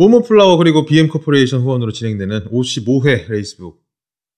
[0.00, 3.82] 모모플라워 그리고 BM 코퍼레이션 후원으로 진행되는 55회 레이스북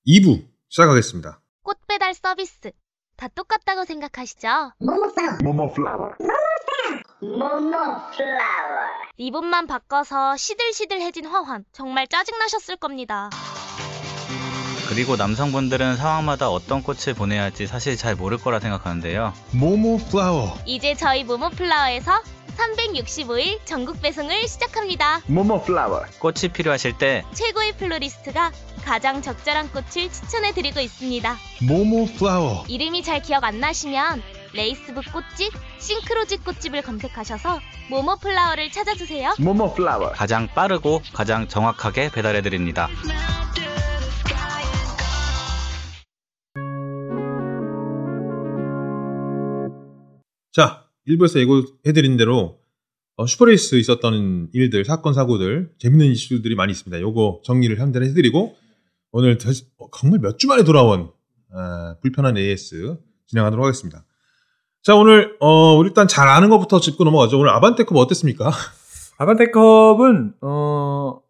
[0.09, 1.41] 2부 시작하겠습니다.
[1.63, 2.73] 꽃 배달 서비스.
[3.17, 4.49] 다 똑같다고 생각하시죠?
[9.17, 11.65] 리본만 바꿔서 시들시들해진 화환.
[11.71, 13.31] 정말 짜증나셨을 겁니다.
[14.93, 19.33] 그리고 남성분들은 상황마다 어떤 꽃을 보내야 할지 사실 잘 모를 거라 생각하는데요.
[19.53, 22.21] 모모 플라워 이제 저희 모모플라워에서
[22.59, 25.23] 365일 전국 배송을 시작합니다.
[26.19, 28.53] 꽃이 필요하실 때 최고의 플로리스트가
[28.85, 31.37] 가장 적절한 꽃을 추천해 드리고 있습니다.
[31.63, 34.23] 모모 플라워 이름이 잘 기억 안 나시면
[34.53, 39.37] 레이스북 꽃집, 싱크로집 꽃집을 검색하셔서 모모 플라워를 찾아주세요.
[40.11, 42.91] 가장 빠르고 가장 정확하게 배달해 드립니다.
[50.53, 52.59] 자 1부에서 예고해드린 대로
[53.17, 57.01] 어, 슈퍼레이스 있었던 일들 사건 사고들 재밌는 이슈들이 많이 있습니다.
[57.01, 58.55] 요거 정리를 한번 해드리고
[59.13, 61.11] 오늘 다시- 어, 정말 몇 주 만에 돌아온
[61.55, 64.05] 아, 불편한 AS 진행하도록 하겠습니다.
[64.83, 67.39] 자 오늘 어, 일단 잘 아는 것부터 짚고 넘어가죠.
[67.39, 68.51] 오늘 아반떼컵 어땠습니까?
[69.19, 71.21] 아반떼컵은 어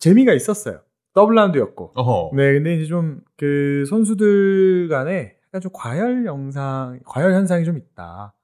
[0.00, 0.80] 재미가 있었어요.
[1.14, 1.92] 더블 라운드였고.
[1.94, 2.30] 어허.
[2.36, 8.34] 네, 근데 이제 좀 그 선수들 간에 약간 좀 과열 영상, 과열 현상이 좀 있다.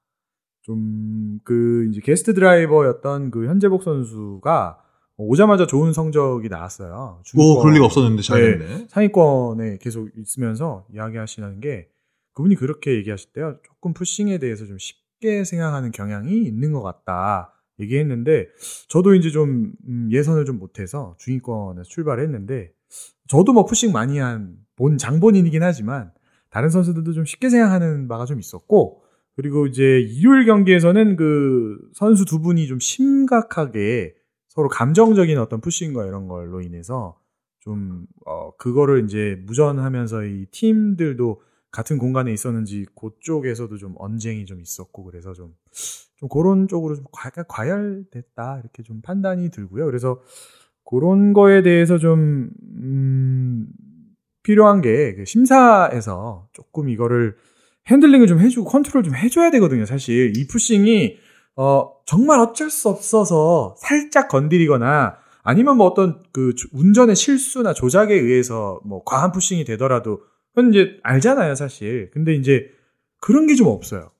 [0.71, 4.79] 좀 그 이제 게스트 드라이버였던 그 현재복 선수가
[5.17, 7.19] 오자마자 좋은 성적이 나왔어요.
[7.19, 8.57] 오 중위권- 그럴 리가 없었는데 잘 네.
[8.57, 8.85] 됐네.
[8.89, 11.87] 상위권에 계속 있으면서 이야기하시는 게
[12.33, 13.57] 그분이 그렇게 얘기하셨대요.
[13.63, 17.53] 조금 푸싱에 대해서 좀 쉽게 생각하는 경향이 있는 것 같다.
[17.79, 18.47] 얘기했는데
[18.89, 22.71] 저도 이제 좀 음, 예선을 좀 못해서 중위권에서 출발했는데
[23.27, 26.11] 저도 뭐 푸싱 많이 한 본 장본인이긴 하지만
[26.51, 29.01] 다른 선수들도 좀 쉽게 생각하는 바가 좀 있었고
[29.37, 34.15] 그리고 이제 일요일 경기에서는 그 선수 두 분이 좀 심각하게
[34.49, 37.19] 서로 감정적인 어떤 푸싱과 이런 걸로 인해서
[37.59, 45.03] 좀, 어, 그거를 이제 무전하면서 이 팀들도 같은 공간에 있었는지 그쪽에서도 좀 언쟁이 좀 있었고
[45.03, 45.53] 그래서 좀,
[46.15, 49.85] 좀 그런 쪽으로 좀 과, 과열됐다 이렇게 좀 판단이 들고요.
[49.85, 50.19] 그래서
[50.83, 52.49] 그런 거에 대해서 좀,
[52.81, 53.67] 음,
[54.41, 57.35] 필요한 게 그 심사에서 조금 이거를
[57.89, 59.85] 핸들링을 좀 해주고 컨트롤 좀 해줘야 되거든요.
[59.85, 61.17] 사실 이 pushing이
[61.55, 68.13] 어 정말 어쩔 수 없어서 살짝 건드리거나 아니면 뭐 어떤 그 조- 운전의 실수나 조작에
[68.13, 70.19] 의해서 뭐 과한 pushing이 되더라도
[70.53, 72.11] 그건 이제 알잖아요, 사실.
[72.11, 72.67] 근데 이제
[73.21, 74.11] 그런 게 좀 없어요.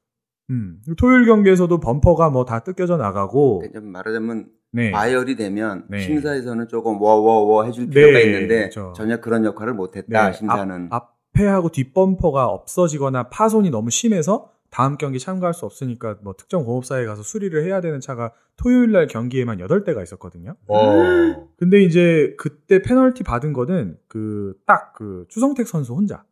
[0.49, 0.79] 음.
[0.97, 4.91] 토요일 경기에서도 범퍼가 뭐 다 뜯겨져 나가고 좀 말하자면 네.
[4.91, 5.99] 과열이 되면 네.
[5.99, 8.93] 심사에서는 조금 워워워 해줄 필요가 네, 있는데 그렇죠.
[8.95, 14.97] 전혀 그런 역할을 못했다 네, 심사는 앞, 앞 에하고 뒷범퍼가 없어지거나 파손이 너무 심해서 다음
[14.97, 19.59] 경기 참가할 수 없으니까 뭐 특정 공업사에 가서 수리를 해야 되는 차가 토요일 날 경기에만
[19.59, 20.55] 8대가 있었거든요.
[20.67, 21.47] 어.
[21.57, 26.23] 근데 이제 그때 페널티 받은 거는 그딱그 추성택 선수 혼자.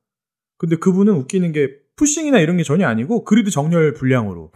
[0.57, 4.51] 근데 그분은 웃기는 게 푸싱이나 이런 게 전혀 아니고 그리드 정렬 불량으로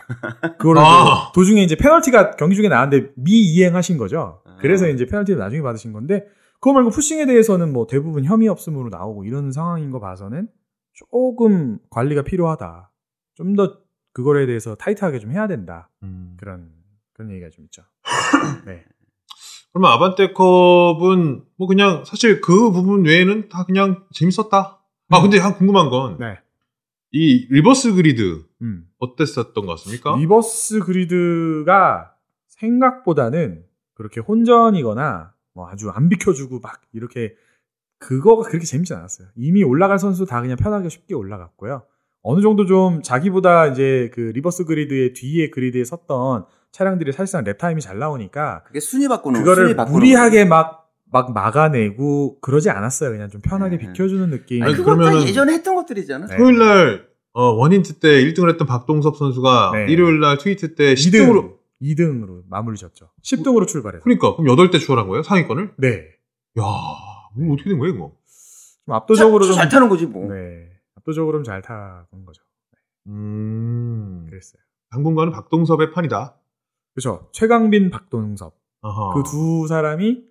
[0.58, 1.31] 그거를 아.
[1.34, 4.42] 도중에 이제 페널티가 경기 중에 나왔는데 미이행하신 거죠.
[4.60, 4.90] 그래서 아.
[4.90, 6.26] 이제 페널티를 나중에 받으신 건데
[6.59, 10.50] 그거 말고 푸싱에 대해서는 뭐 대부분 혐의 없음으로 나오고 이런 상황인 거 봐서는
[10.94, 12.92] 조금 관리가 필요하다.
[13.36, 13.80] 좀 더
[14.14, 15.90] 그거에 대해서 타이트하게 좀 해야 된다.
[16.03, 16.36] 음.
[16.38, 16.72] 그런
[17.14, 17.84] 그런 얘기가 좀 있죠.
[18.66, 18.84] 네.
[19.72, 24.80] 그러면 아반떼컵은 뭐 그냥 사실 그 부분 외에는 다 그냥 재밌었다.
[25.09, 25.22] 아 음.
[25.22, 26.40] 근데 한 궁금한 건이 네.
[27.12, 28.88] reverse grid 음.
[28.98, 30.16] 어땠었던 것 같습니까?
[30.18, 32.14] reverse grid가
[32.48, 37.36] 생각보다는 그렇게 혼전이거나 뭐 아주 안 비켜주고 막 이렇게
[38.00, 39.28] 그거가 그렇게 재밌지 않았어요.
[39.36, 41.84] 이미 올라갈 선수 다 그냥 편하게 쉽게 올라갔고요.
[42.22, 47.82] 어느 정도 좀 자기보다 이제 그 reverse grid의 뒤에 grid에 섰던 차량들이 사실상 lap time이
[47.81, 53.12] 잘 나오니까 그게 순위 바꾸는 그거를 순위 바꾸는 무리하게 막, 막 막아내고 그러지 않았어요.
[53.12, 53.88] 그냥 좀 편하게 네.
[53.88, 54.64] 비켜주는 느낌.
[54.64, 56.38] 아니, 그러면은- 예전에 했던 것들이잖아 네.
[56.38, 59.92] 토요일 날 어, 원인트 때 1등을 했던 박동섭 선수가 네.
[59.92, 63.10] 일요일 날 트위트 때 10등으로 2등, 2등으로 마무리 졌죠.
[63.24, 64.04] 10등으로 출발해서.
[64.04, 65.24] 그러니까 그럼 8대 추월한 거예요?
[65.24, 65.76] 상위권을?
[65.78, 65.90] 네.
[66.60, 66.64] 야,
[67.36, 68.16] 뭐 어떻게 된 거예요, 이거?
[68.86, 70.70] 좀 압도적으로 차- 좀잘 타는 거지 뭐 네.
[70.96, 72.42] 압도적으로 좀 잘 타는 거죠.
[73.08, 74.26] 음.
[74.30, 74.62] 그랬어요.
[74.92, 76.36] 당분간은 박동섭의 판이다.
[76.94, 77.30] 그렇죠.
[77.34, 78.54] 최강빈, 박동섭.
[79.14, 80.24] 그 두 사람이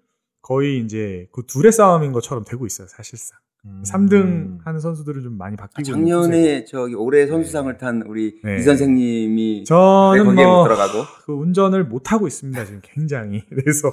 [0.42, 2.88] 거의 이제 그 둘의 싸움인 것처럼 되고 있어요.
[2.88, 3.38] 사실상.
[3.64, 3.82] 음.
[3.84, 5.98] 3등 하는 선수들은 좀 많이 아, 바뀌고 추세고.
[5.98, 8.58] 작년에 저기 올해 선수상을 탄 우리 네.
[8.58, 13.92] 이 선생님이 저는 못뭐 들어가고 그 운전을 못 하고 있습니다 지금 굉장히 그래서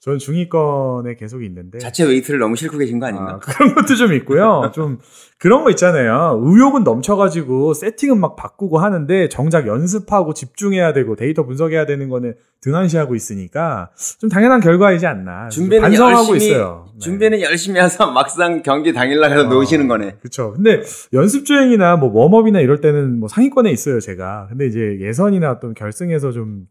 [0.00, 3.34] 저는 중위권에 계속 있는데 자체 웨이트를 너무 싣고 계신 거 아닌가?
[3.34, 4.70] 아, 그런 것도 좀 있고요.
[4.74, 4.98] 좀
[5.38, 6.40] 그런 거 있잖아요.
[6.42, 13.14] 의욕은 넘쳐가지고 세팅은 막 바꾸고 하는데 정작 연습하고 집중해야 되고 데이터 분석해야 되는 거는 등한시하고
[13.14, 15.48] 있으니까 좀 당연한 결과이지 않나.
[15.50, 16.86] 준비는 반성하고 열심히 있어요.
[16.94, 16.98] 네.
[16.98, 19.50] 준비는 열심히 해서 막상 경기 당 일날 가서 어.
[19.50, 20.16] 놓으시는 거네.
[20.22, 20.52] 그쵸.
[20.54, 24.46] 근데 연습 주행이나 뭐 warm-up이나 이럴 때는 뭐 상위권에 있어요, 제가.
[24.50, 26.66] 근데 이제 예선이나 또 결승에서 좀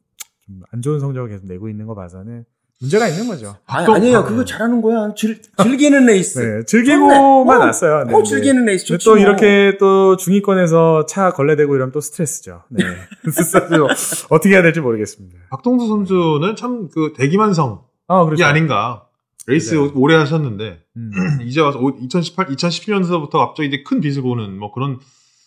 [0.73, 2.43] 안 좋은 성적을 계속 내고 있는 거 봐서는
[2.81, 3.55] 문제가 있는 거죠.
[3.65, 4.17] 아니, 또- 아니에요.
[4.17, 5.13] 아, 그거 잘하는 거야.
[5.15, 6.39] 즐, 즐기는 레이스.
[6.39, 7.61] 네, 즐기고만.
[7.61, 8.03] 어, 왔어요.
[8.03, 8.23] 네, 어, 네.
[8.25, 9.05] 즐기는 레이스 좋지.
[9.05, 9.19] 또 뭐.
[9.19, 12.63] 이렇게 또 중위권에서 차 걸레대고 이러면 또 스트레스죠.
[12.69, 12.83] 네.
[13.31, 15.39] 스트레스 어떻게 해야 될지 모르겠습니다.
[15.49, 17.77] 박동수 선수는 참 그 대기만성이
[18.09, 18.43] 아, 그렇죠.
[18.43, 19.05] 아닌가.
[19.47, 19.91] 레이스 맞아요.
[19.95, 21.11] 오래 하셨는데 음,
[21.43, 24.99] 이제 와서 2018, 2017년서부터 갑자기 이제 큰 빛을 보는 뭐 그런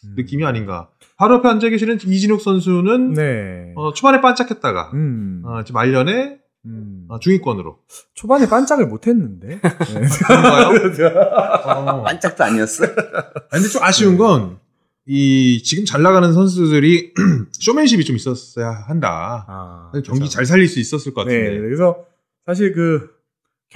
[0.04, 0.14] 음.
[0.16, 0.88] 느낌이 아닌가.
[1.16, 3.72] 바로 옆에 앉아 계시는 이진욱 선수는 네.
[3.75, 7.06] 어, 초반에 반짝했다가 음, 어, 지금 말년에 음.
[7.08, 7.78] 어, 중위권으로.
[8.14, 9.60] 초반에 반짝을 못 했는데.
[9.60, 9.64] 네.
[11.64, 12.02] 어.
[12.04, 12.84] 반짝도 아니었어.
[12.84, 12.94] 아니,
[13.50, 14.58] 근데 좀 아쉬운 건,
[15.06, 17.14] 이, 지금 잘 나가는 선수들이
[17.60, 19.46] 쇼맨십이 좀 있었어야 한다.
[19.48, 20.28] 아, 경기 그렇죠.
[20.28, 21.60] 잘 살릴 수 있었을 것 네, 같은데.
[21.60, 22.04] 그래서
[22.44, 23.16] 사실 그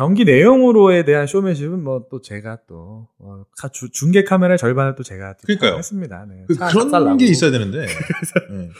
[0.00, 5.02] 경기 내용으로에 대한 쇼맨십은 뭐 또 제가 또 어, 카- 주- 중계 카메라 절반을 또
[5.02, 5.76] 제가 그러니까요.
[5.76, 6.25] 했습니다.
[6.26, 6.44] 네.
[6.49, 7.19] 그, 차 그런.
[7.19, 7.81] 게 있어야 되는데.
[8.50, 8.70] 네.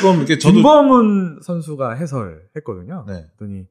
[0.00, 0.54] 조금 이렇게 저도.
[0.54, 3.04] 김범은 선수가 해설했거든요.
[3.06, 3.26] 네.
[3.38, 3.66] 그랬더니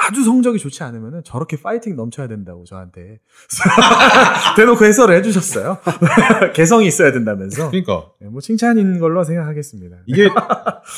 [0.00, 3.18] 아주 성적이 좋지 않으면 저렇게 파이팅 넘쳐야 된다고 저한테
[4.56, 5.78] 대놓고 해설을 해주셨어요.
[6.54, 7.68] 개성이 있어야 된다면서.
[7.70, 8.10] 그러니까.
[8.20, 9.98] 네, 뭐 칭찬인 걸로 생각하겠습니다.
[10.06, 10.24] 이게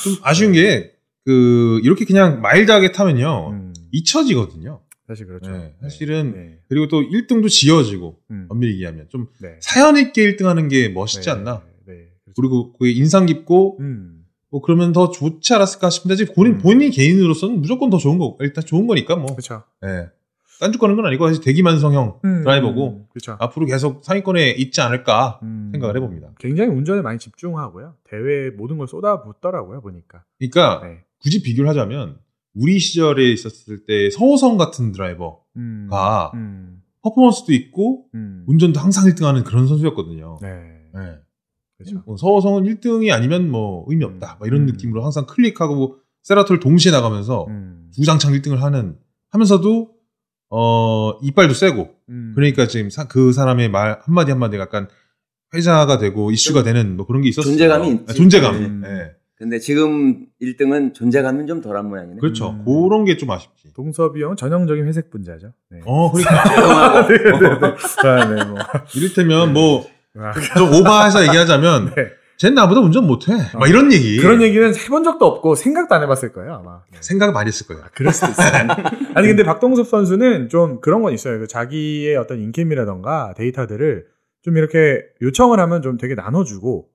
[0.05, 0.93] 좀 아쉬운 게,
[1.27, 3.51] 그, 이렇게 그냥 마일드하게 타면요.
[3.51, 4.81] 음, 잊혀지거든요.
[5.11, 5.51] 사실 그렇죠.
[5.51, 6.59] 네, 사실은 네.
[6.69, 9.09] 그리고 또 1등도 지어지고, 음, 엄밀히 얘기하면.
[9.09, 9.57] 좀 네.
[9.59, 11.65] 사연 있게 1등 하는 게 멋있지 네, 않나.
[11.85, 12.41] 네, 네, 그렇죠.
[12.41, 16.59] 그리고 그게 인상 깊고, 음, 뭐 그러면 더 좋지 않았을까 싶은데, 지금 본인, 음.
[16.59, 19.27] 본인 개인으로서는 무조건 더 좋은 거, 일단 좋은 거니까 뭐.
[19.35, 19.65] 그렇죠.
[19.85, 20.11] 예.
[20.61, 23.37] 딴죽 거는 건 아니고, 사실 대기만성형 음, 드라이버고, 그렇죠.
[23.41, 26.35] 앞으로 계속 상위권에 있지 않을까 음, 생각을 해봅니다.
[26.39, 27.97] 굉장히 운전에 많이 집중하고요.
[28.05, 30.23] 대회에 모든 걸 쏟아붓더라고요, 보니까.
[30.39, 31.01] 그러니까 네.
[31.19, 32.19] 굳이 비교를 하자면,
[32.55, 35.89] 우리 시절에 있었을 때 서호성 같은 드라이버가 음,
[36.35, 38.45] 음, 퍼포먼스도 있고, 음.
[38.47, 40.39] 운전도 항상 1등 하는 그런 선수였거든요.
[40.43, 40.49] 네.
[40.49, 41.19] 예.
[41.79, 42.03] 그렇죠.
[42.05, 44.35] 뭐 서호성은 1등이 아니면 뭐 의미 없다.
[44.35, 44.37] 음.
[44.41, 44.67] 막 이런 음.
[44.67, 47.91] 느낌으로 항상 클릭하고 세라토를 동시에 나가면서 음.
[47.95, 48.99] 주장창 1등을 하는
[49.31, 49.91] 하면서도
[50.51, 52.33] 어 이빨도 세고 음.
[52.35, 54.89] 그러니까 지금 사- 그 사람의 말 한마디 한마디가 약간
[55.55, 57.51] 회자가 되고 이슈가 되는 뭐 그런 게 있었어요.
[57.53, 58.15] 존재감이 있지.
[58.15, 58.55] 존재감.
[58.57, 58.83] 음.
[59.41, 59.45] 예.
[59.45, 62.19] 근데 지금 1등은 존재감은 좀 덜한 모양이네.
[62.21, 62.51] 그렇죠.
[62.51, 62.65] 음.
[62.65, 63.73] 그런 게 좀 아쉽지.
[63.75, 65.53] 동섭이 형 전형적인 회색 분자죠.
[65.71, 65.81] 네.
[65.87, 67.09] 어, 그러니까 조용하고.
[67.13, 68.09] 네, 네, 네.
[68.09, 68.59] 아, 네, 뭐.
[68.95, 69.87] 이를테면 뭐
[70.19, 72.09] 아, 좀 오버해서 얘기하자면 네.
[72.37, 73.33] 쟤 나보다 운전 못해.
[73.55, 74.17] 막 이런 얘기.
[74.19, 76.81] 그런 얘기는 해본 적도 없고 생각도 안 해봤을 거예요 아마.
[76.91, 76.99] 네.
[77.01, 77.83] 생각을 많이 했을 거예요.
[77.95, 78.49] 그럴 수도 있어요.
[79.15, 81.39] 아니 근데 박동섭 선수는 좀 그런 건 있어요.
[81.39, 84.07] 그 자기의 어떤 인캠이라던가 데이터들을
[84.43, 86.89] 좀 이렇게 요청을 하면 좀 되게 나눠주고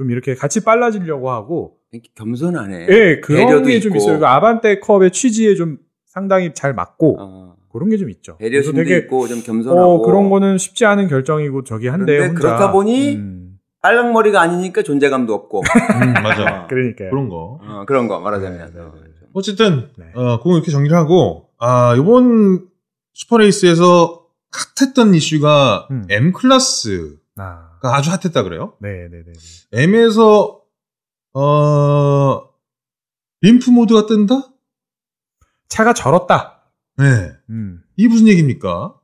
[0.00, 1.74] 좀 이렇게 같이 빨라지려고 하고
[2.14, 2.86] 겸손하네.
[2.88, 3.94] 예 그런 배려도 게 좀.
[3.94, 4.18] 있어요.
[4.18, 5.76] 그 아반떼 컵의 취지에 좀
[6.06, 8.38] 상당히 잘 맞고 어, 그런 게 좀 있죠.
[8.38, 9.78] 배려심도 되게 있고 좀 겸손하고.
[9.78, 15.34] 어, 그런 거는 쉽지 않은 결정이고 저기 한데 혼자 그렇다 보니 음, 빨강머리가 아니니까 존재감도
[15.34, 15.60] 없고.
[15.60, 16.66] 음, 맞아.
[16.70, 17.10] 그러니까요.
[17.10, 17.58] 그런 거.
[17.62, 18.58] 어, 그런 거 말하자면.
[18.58, 19.10] 네, 네, 네.
[19.34, 20.06] 어쨌든 네.
[20.14, 22.64] 어, 그거 이렇게 정리를 하고 아 이번
[23.12, 24.24] 슈퍼레이스에서
[24.78, 26.06] 핫했던 이슈가 음.
[26.08, 28.76] M 클래스가 아, 아주 핫했다 그래요.
[28.80, 29.82] 네, 네, 네.
[29.82, 30.62] M에서
[31.32, 32.50] 어
[33.42, 34.52] limp mode가 뜬다?
[35.68, 36.62] 차가 절었다.
[36.98, 37.32] 네.
[37.50, 37.82] 음.
[37.96, 38.94] 이게 무슨 얘기입니까?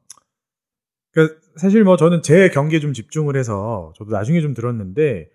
[1.12, 5.30] 그 사실 뭐 저는 제 경기에 좀 집중을 해서 저도 나중에 좀 들었는데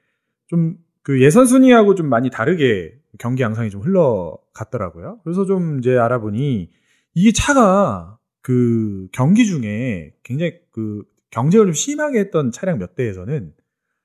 [0.48, 5.20] 좀 그 예선 순위하고 좀 많이 다르게 경기 양상이 좀 흘러갔더라고요.
[5.24, 6.70] 그래서 좀 이제 알아보니
[7.14, 13.54] 이게 차가 그 경기 중에 굉장히 그 경쟁을 좀 심하게 했던 차량 몇 대에서는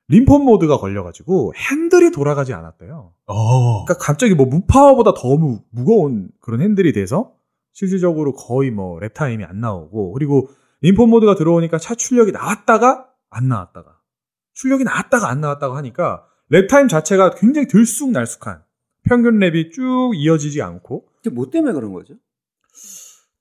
[0.08, 3.12] 림폰 모드가 걸려가지고 핸들이 돌아가지 않았대요.
[3.26, 3.84] 어.
[3.84, 7.34] 그러니까 갑자기 뭐 무파워보다 더 무, 무거운 그런 핸들이 돼서
[7.72, 10.48] 실질적으로 거의 뭐 lap time이 안 나오고 그리고
[10.80, 13.98] 인폰 모드가 들어오니까 차 출력이 나왔다가 안 나왔다가
[14.54, 18.62] 출력이 나왔다가 안 나왔다가 하니까 lap time 자체가 굉장히 들쑥날쑥한
[19.02, 22.14] 평균 lap이 쭉 이어지지 않고 이게 뭐 때문에 그런 거죠?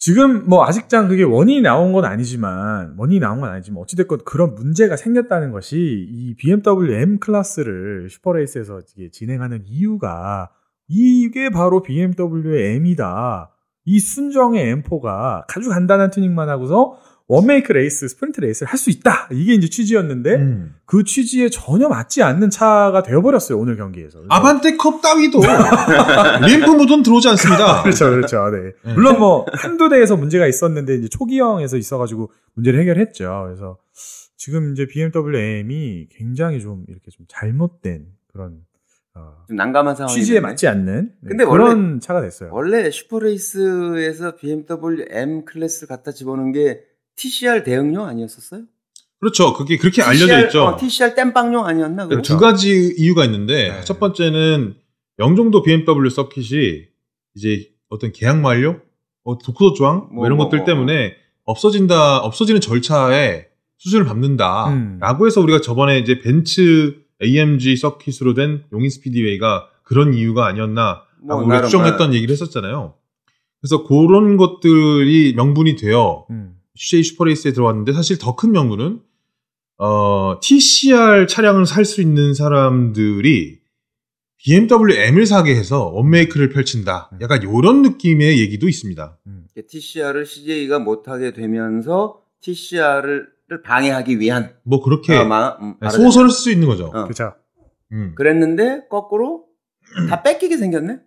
[0.05, 4.97] 지금 뭐 아직장 그게 원인이 나온 건 아니지만 원인이 나온 건 아니지만 어찌됐건 그런 문제가
[4.97, 8.81] 생겼다는 것이 이 BMW M 클래스를 슈퍼레이스에서
[9.12, 10.51] 진행하는 이유가
[10.88, 13.50] 이게 바로 BMW의 M이다.
[13.85, 19.27] 이 순정의 M4가 아주 간단한 튜닝만 하고서 one-make 레이스, 스프린트 레이스를 할 수 있다.
[19.32, 20.75] 이게 이제 취지였는데 음.
[20.86, 24.20] 그 취지에 전혀 맞지 않는 차가 되어버렸어요 오늘 경기에서.
[24.29, 25.39] 아반떼컵 따위도
[26.45, 27.82] limp mode는 들어오지 않습니다.
[27.84, 28.50] 그렇죠, 그렇죠.
[28.51, 28.74] 네.
[28.84, 28.94] 네.
[28.94, 33.44] 물론 뭐 한두 대에서 문제가 있었는데 이제 초기형에서 있어가지고 문제를 해결했죠.
[33.46, 33.77] 그래서
[34.38, 38.58] 지금 이제 BMW M이 굉장히 좀 이렇게 좀 잘못된 그런
[39.15, 42.50] 어, 좀 난감한 상황이 취지에 맞지 않는 네, 근데 그런 차가 됐어요.
[42.53, 46.82] 원래 슈퍼레이스에서 BMW M 클래스를 갖다 집어넣은 게
[47.15, 48.63] TCR 대응용 아니었었어요?
[49.19, 49.53] 그렇죠.
[49.53, 50.65] 그게 그렇게 TCR, 알려져 있죠.
[50.65, 52.07] 어, TCR 땜빵용 아니었나?
[52.07, 52.22] 그거?
[52.22, 53.81] 두 가지 이유가 있는데 네.
[53.84, 54.75] 첫 번째는
[55.19, 56.86] 영종도 BMW 서킷이
[57.36, 58.81] 이제 어떤 계약 만료,
[59.24, 60.65] 어, 독소 조항 뭐 뭐, 이런 뭐, 것들 뭐.
[60.65, 65.25] 때문에 없어진다, 없어지는 절차에 수준을 밟는다라고 음.
[65.25, 71.63] 해서 우리가 저번에 이제 벤츠 AMG 서킷으로 된 용인 스피디웨이가 그런 이유가 아니었나라고 뭐 우리가
[71.63, 72.95] 추정했던 얘기를 했었잖아요.
[73.62, 76.55] 그래서 그런 것들이 명분이 되어 음.
[76.75, 79.00] CJ 슈퍼레이스에 들어왔는데 사실 더 큰 명분은
[79.77, 83.60] 어, TCR 차량을 살 수 있는 사람들이
[84.38, 87.10] BMW M을 사게 해서 원메이크를 펼친다.
[87.13, 87.20] 음.
[87.22, 89.17] 약간 이런 느낌의 얘기도 있습니다.
[89.67, 93.27] TCR을 CJ가 못하게 되면서 TCR을
[93.63, 95.89] 방해하기 위한 뭐 그렇게 아, 마, 음, 네.
[95.89, 96.86] 소설을 쓸 수 있는 거죠.
[96.94, 97.03] 어.
[97.03, 97.34] 그렇죠.
[97.91, 98.13] 음.
[98.15, 99.46] 그랬는데 거꾸로
[100.10, 101.00] 다 뺏기게 생겼네.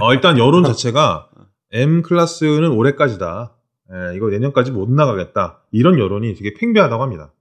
[0.00, 1.28] 어, 일단 여론 자체가
[1.72, 3.55] M 클래스는 올해까지다.
[3.90, 5.62] 에, 이거 내년까지 못 나가겠다.
[5.70, 7.32] 이런 여론이 되게 팽배하다고 합니다.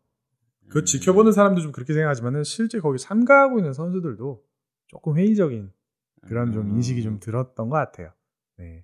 [0.70, 4.44] 그 지켜보는 사람도 좀 그렇게 생각하지만은 실제 거기 참가하고 있는 선수들도
[4.88, 5.72] 조금 회의적인
[6.28, 6.76] 그런 좀 음.
[6.76, 8.12] 인식이 좀 들었던 것 같아요.
[8.58, 8.84] 네.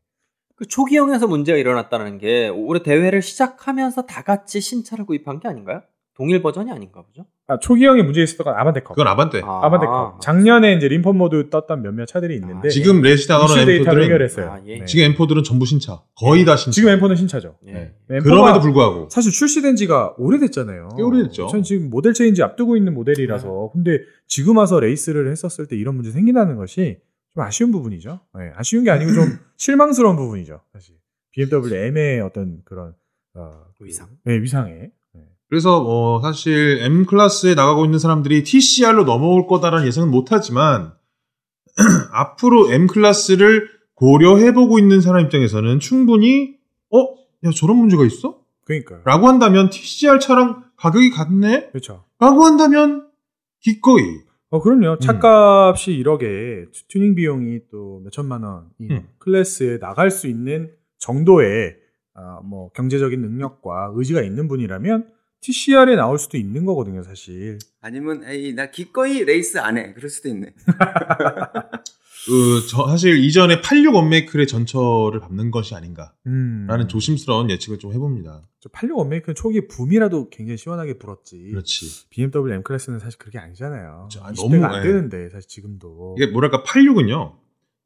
[0.55, 5.81] 그 초기형에서 문제가 일어났다는 게 올해 대회를 시작하면서 다 같이 신차를 구입한 게 아닌가요?
[6.21, 7.25] 동일 버전이 아닌가 보죠?
[7.47, 8.89] 아, 초기형에 문제 있었던 건 아반떼 컵.
[8.93, 9.41] 그건 아반떼.
[9.43, 10.21] 아, 아반떼 컵.
[10.21, 14.05] 작년에 이제 limp mode 떴던 몇몇 차들이 있는데 아, 지금 레이스 나가는 이슈 데이터를 M4들은
[14.05, 14.51] 해결했어요.
[14.51, 14.79] 아, 예.
[14.79, 14.85] 네.
[14.85, 16.03] 지금 M4들은 전부 신차.
[16.15, 16.75] 거의 다 신차.
[16.75, 17.57] 지금 M4는 신차죠.
[17.65, 17.71] 예.
[17.73, 17.95] 네.
[18.19, 20.89] M4가 그럼에도 불구하고 사실 출시된 지가 오래됐잖아요.
[20.95, 21.47] 꽤 오래됐죠.
[21.47, 23.71] 전 지금 model change 앞두고 있는 모델이라서.
[23.73, 23.97] 근데
[24.27, 26.99] 지금 와서 레이스를 했었을 때 이런 문제 생긴다는 것이
[27.33, 28.19] 좀 아쉬운 부분이죠.
[28.37, 29.23] 네, 아쉬운 게 아니고 좀
[29.57, 30.61] 실망스러운 부분이죠.
[30.71, 30.95] 사실.
[31.31, 32.93] BMW M의 어떤 그런
[33.33, 34.09] 어, 그- 위상.
[34.25, 34.91] 네, 위상에.
[35.51, 35.55] 네.
[35.61, 40.93] 그래서 뭐 사실 M 클래스에 나가고 있는 사람들이 TCR로 넘어올 거다라는 예상은 못하지만
[42.13, 46.55] 앞으로 M 클래스를 고려해보고 있는 사람 입장에서는 충분히
[46.89, 46.99] 어?
[47.45, 48.39] 야 저런 문제가 있어?
[48.63, 49.01] 그러니까요.
[49.03, 51.69] 라고 한다면 TCR 차랑 가격이 같네?
[51.71, 52.05] 그렇죠.
[52.17, 53.07] 라고 한다면
[53.59, 54.03] 기꺼이
[54.51, 54.99] 어, 그럼요.
[54.99, 59.07] 차값이 1억에 튜닝 비용이 또 몇천만 원이 음.
[59.19, 61.75] 클래스에 나갈 수 있는 정도의
[62.13, 67.57] 아, 뭐 경제적인 능력과 의지가 있는 분이라면 TCR에 나올 수도 있는 거거든요, 사실.
[67.81, 69.93] 아니면 에이 나 기꺼이 레이스 안 해.
[69.93, 70.53] 그럴 수도 있네.
[72.27, 76.87] 그, 저 사실 이전에 86 one make의 전철을 밟는 것이 아닌가라는 음.
[76.87, 78.43] 조심스러운 예측을 좀 해봅니다.
[78.71, 81.47] 86 원메이크는 초기에 붐이라도 굉장히 시원하게 불었지.
[81.49, 82.09] 그렇지.
[82.11, 84.07] BMW M 클래스는 사실 그렇게 아니잖아요.
[84.11, 84.23] 그렇죠.
[84.23, 84.87] 아, 20대가 너무, 안 예.
[84.87, 86.15] 되는데 사실 지금도.
[86.19, 87.37] 이게 뭐랄까 86은요.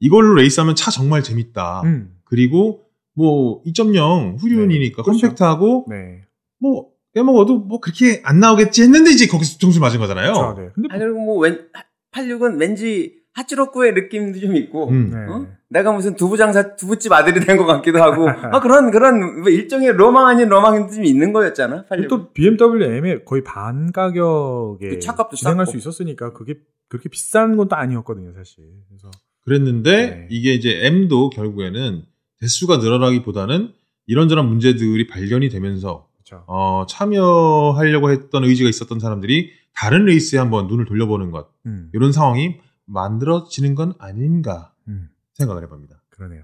[0.02, 1.84] 이걸로 레이스하면 차 정말 재밌다.
[1.86, 2.18] 음.
[2.26, 2.84] 그리고
[3.14, 5.22] 뭐 2.0 후륜이니까 네, 그렇죠.
[5.22, 6.26] 컴팩트하고 네.
[6.60, 10.34] 뭐 빼먹어도 뭐 그렇게 안 나오겠지 했는데 이제 거기서 점수 맞은 거잖아요.
[10.34, 10.62] 그렇죠.
[10.62, 10.70] 네.
[10.76, 11.68] 근데 아 그리고 뭐 웬
[12.12, 15.10] 86은 왠지 하츠로쿠의 느낌도 좀 있고 음.
[15.12, 15.18] 네.
[15.32, 15.48] 어?
[15.70, 20.28] 내가 무슨 두부장사 두부집 아들이 된 것 같기도 하고 아, 그런 그런 뭐 일종의 로망
[20.28, 21.86] 아닌 로망이 좀 있는 거였잖아.
[21.90, 22.08] 86은.
[22.10, 25.66] 또 BMW M에 거의 반 가격에 그 차값도 진행할.
[25.68, 26.56] 수 있었으니까 그게
[26.88, 28.64] 그렇게 비싼 건 또 아니었거든요, 사실.
[28.88, 29.10] 그래서
[29.44, 30.28] 그랬는데 네.
[30.30, 32.04] 이게 이제 M도 결국에는
[32.40, 33.74] 대수가 늘어나기보다는
[34.08, 36.44] 이런저런 문제들이 발견이 되면서 그렇죠.
[36.48, 41.90] 어, 참여하려고 했던 의지가 있었던 사람들이 다른 레이스에 한번 눈을 돌려보는 것 음.
[41.94, 45.10] 이런 상황이 만들어지는 건 아닌가 음.
[45.34, 46.02] 생각을 해봅니다.
[46.10, 46.44] 그러네요.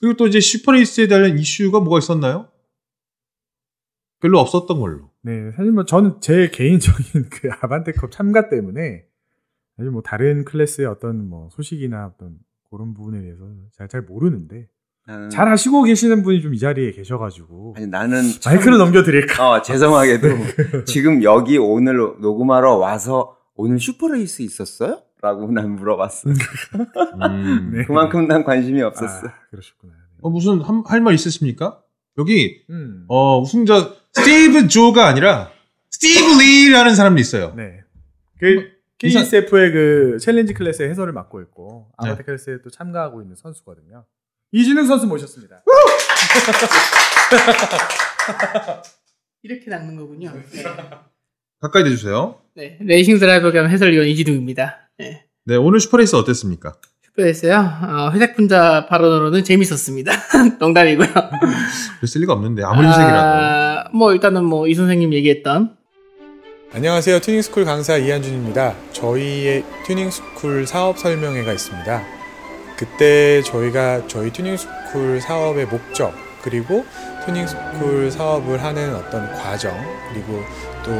[0.00, 2.48] 그리고 또 이제 슈퍼레이스에 대한 이슈가 뭐가 있었나요?
[4.20, 5.10] 별로 없었던 걸로.
[5.22, 9.06] 네, 사실 뭐 저는 제 개인적인 그 아반떼컵 참가 때문에
[9.76, 12.38] 사실 뭐 다른 클래스의 어떤 뭐 소식이나 어떤
[12.70, 14.68] 그런 부분에 대해서 잘, 잘 모르는데
[15.06, 19.50] 나는- 잘 아시고 계시는 분이 좀 이 자리에 계셔가지고 아니 나는 마이크를 넘겨드릴까?
[19.50, 20.28] 어 죄송하게도
[20.86, 25.02] 지금 여기 오늘 녹음하러 와서 오늘 슈퍼레이스 있었어요?
[25.20, 26.30] 라고 난 물어봤어.
[26.30, 26.34] 음.
[27.74, 27.84] 네.
[27.84, 29.26] 그만큼 난 관심이 없었어.
[29.28, 29.92] 아, 그러셨구나.
[29.92, 29.98] 네.
[30.22, 31.80] 어, 무슨 할 말 있으십니까?
[32.18, 33.04] 여기 음.
[33.08, 35.50] 어, 우승자 스티브 조가 아니라
[35.90, 37.54] 스티브 리라는 사람이 있어요.
[37.56, 37.80] 네.
[38.38, 38.68] 그
[38.98, 42.16] KCSF의 그 챌린지 클래스의 해설을 맡고 있고 네.
[42.16, 44.04] 클래스에 또 참가하고 있는 선수거든요.
[44.52, 45.62] 이진웅 선수 모셨습니다.
[49.42, 50.32] 이렇게 낚는 거군요.
[50.52, 50.62] 네.
[51.60, 52.36] 가까이 대주세요.
[52.54, 54.90] 네, 레이싱 드라이버 겸 해설위원 이진웅입니다.
[54.98, 55.24] 네.
[55.44, 56.74] 네, 오늘 슈퍼레이스 어땠습니까?
[57.06, 57.54] 슈퍼레이스요.
[57.56, 60.12] 어, 회색 분자 발언으로는 재밌었습니다.
[60.60, 61.08] 농담이고요.
[62.00, 63.18] 그랬을 리가 없는데 아무리 회색이라도.
[63.18, 65.76] 아, 뭐 일단은 뭐 이 선생님 얘기했던
[66.74, 67.20] 안녕하세요.
[67.20, 68.74] 튜닝스쿨 강사 이한준입니다.
[68.92, 72.21] 저희의 튜닝스쿨 사업 설명회가 있습니다.
[72.82, 76.12] 그때 저희가 저희 튜닝 스쿨 사업의 목적,
[76.42, 76.84] 그리고
[77.24, 79.72] 튜닝 스쿨 사업을 하는 어떤 과정,
[80.12, 80.42] 그리고
[80.84, 80.90] 또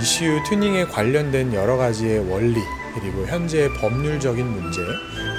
[0.00, 2.60] ECU 튜닝에 관련된 여러 가지의 원리,
[2.92, 4.80] 그리고 현재 법률적인 문제,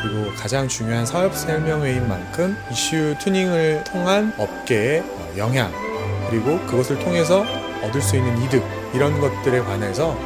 [0.01, 5.69] 그리고 가장 중요한 사업 설명회인 만큼 ECU 튜닝을 통한 업계의 어, 영향,
[6.29, 7.45] 그리고 그것을 통해서
[7.83, 8.63] 얻을 수 있는 이득,
[8.93, 10.17] 이런 것들에 관해서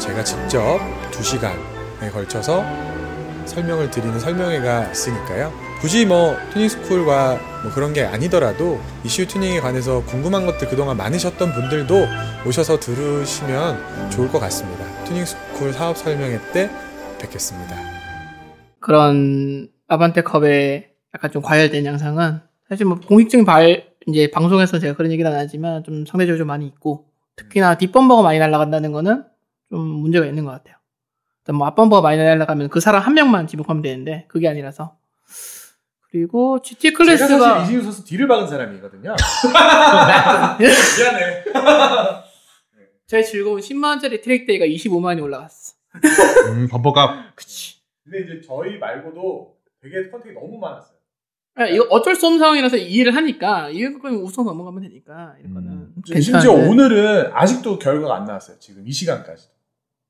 [0.00, 0.80] 제가 직접
[1.12, 2.89] 2시간에 걸쳐서
[3.50, 5.52] 설명을 드리는 설명회가 있으니까요.
[5.80, 11.52] 굳이 뭐 튜닝 스쿨과 뭐 그런 게 아니더라도 ECU 튜닝에 관해서 궁금한 것들 그동안 많으셨던
[11.52, 12.06] 분들도
[12.46, 14.84] 오셔서 들으시면 좋을 것 같습니다.
[15.04, 16.70] 튜닝 스쿨 사업 설명회 때
[17.20, 17.76] 뵙겠습니다.
[18.78, 25.30] 그런 아반떼컵의 약간 좀 과열된 양상은 사실 뭐 공식적인 발 이제 방송에서 제가 그런 얘기는
[25.30, 29.24] 안 하지만 좀 상대적으로 좀 많이 있고 특히나 뒷범버가 많이 날아간다는 거는
[29.70, 30.76] 좀 문제가 있는 것 같아요.
[31.52, 34.96] 뭐 앞범버가 많이 날아가면 그 사람 한 명만 지목하면 되는데 그게 아니라서
[36.10, 39.14] 그리고 GT 클래스가 이진우 선수 뒤를 박은 사람이거든요.
[40.58, 41.44] 미안해.
[43.06, 45.74] 제일 즐거운 10만 원짜리 track day가 25만 원이 올라갔어.
[46.52, 47.34] 음, 범퍼값.
[47.36, 47.80] 그치.
[48.04, 50.98] 근데 이제 저희 말고도 되게 contact이 너무 많았어요.
[51.56, 55.70] 아, 이거 어쩔 수 없는 상황이라서 이해를 하니까 이거 그냥 웃어 넘어가면 되니까 이런 거는
[55.70, 55.94] 음.
[56.20, 56.52] 심지어.
[56.52, 58.58] 오늘은 아직도 결과가 안 나왔어요.
[58.58, 59.48] 지금 이 시간까지.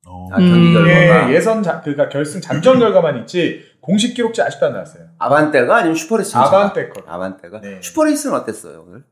[0.06, 0.28] 어.
[0.32, 0.74] 아, 경기 음.
[0.74, 5.04] 결과가 예, 예선 자, 그러니까 결승 잠정 결과만 있지 공식 기록지 아직도 안 나왔어요.
[5.18, 7.02] 아반떼가 아니면 슈퍼레이스 아반떼 거.
[7.06, 7.78] 아반떼가 네.
[7.82, 9.04] 슈퍼레이스는 어땠어요 오늘?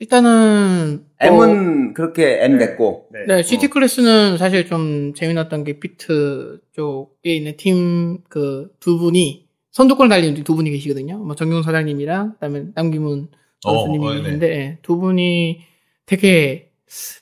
[0.00, 2.66] 일단은 어, M은 그렇게 M 네.
[2.66, 3.26] 됐고 네.
[3.26, 10.08] 네, GT 클래스는 사실 좀 재미났던 게 피트 쪽에 있는 팀 그 두 분이 선두권
[10.08, 11.18] 달리는 두 분이 계시거든요.
[11.18, 13.28] 뭐 정용 사장님이랑 그다음에 남기문
[13.64, 14.22] 어, 선수님이 어, 네.
[14.22, 15.60] 계신데 예, 두 분이
[16.06, 16.70] 되게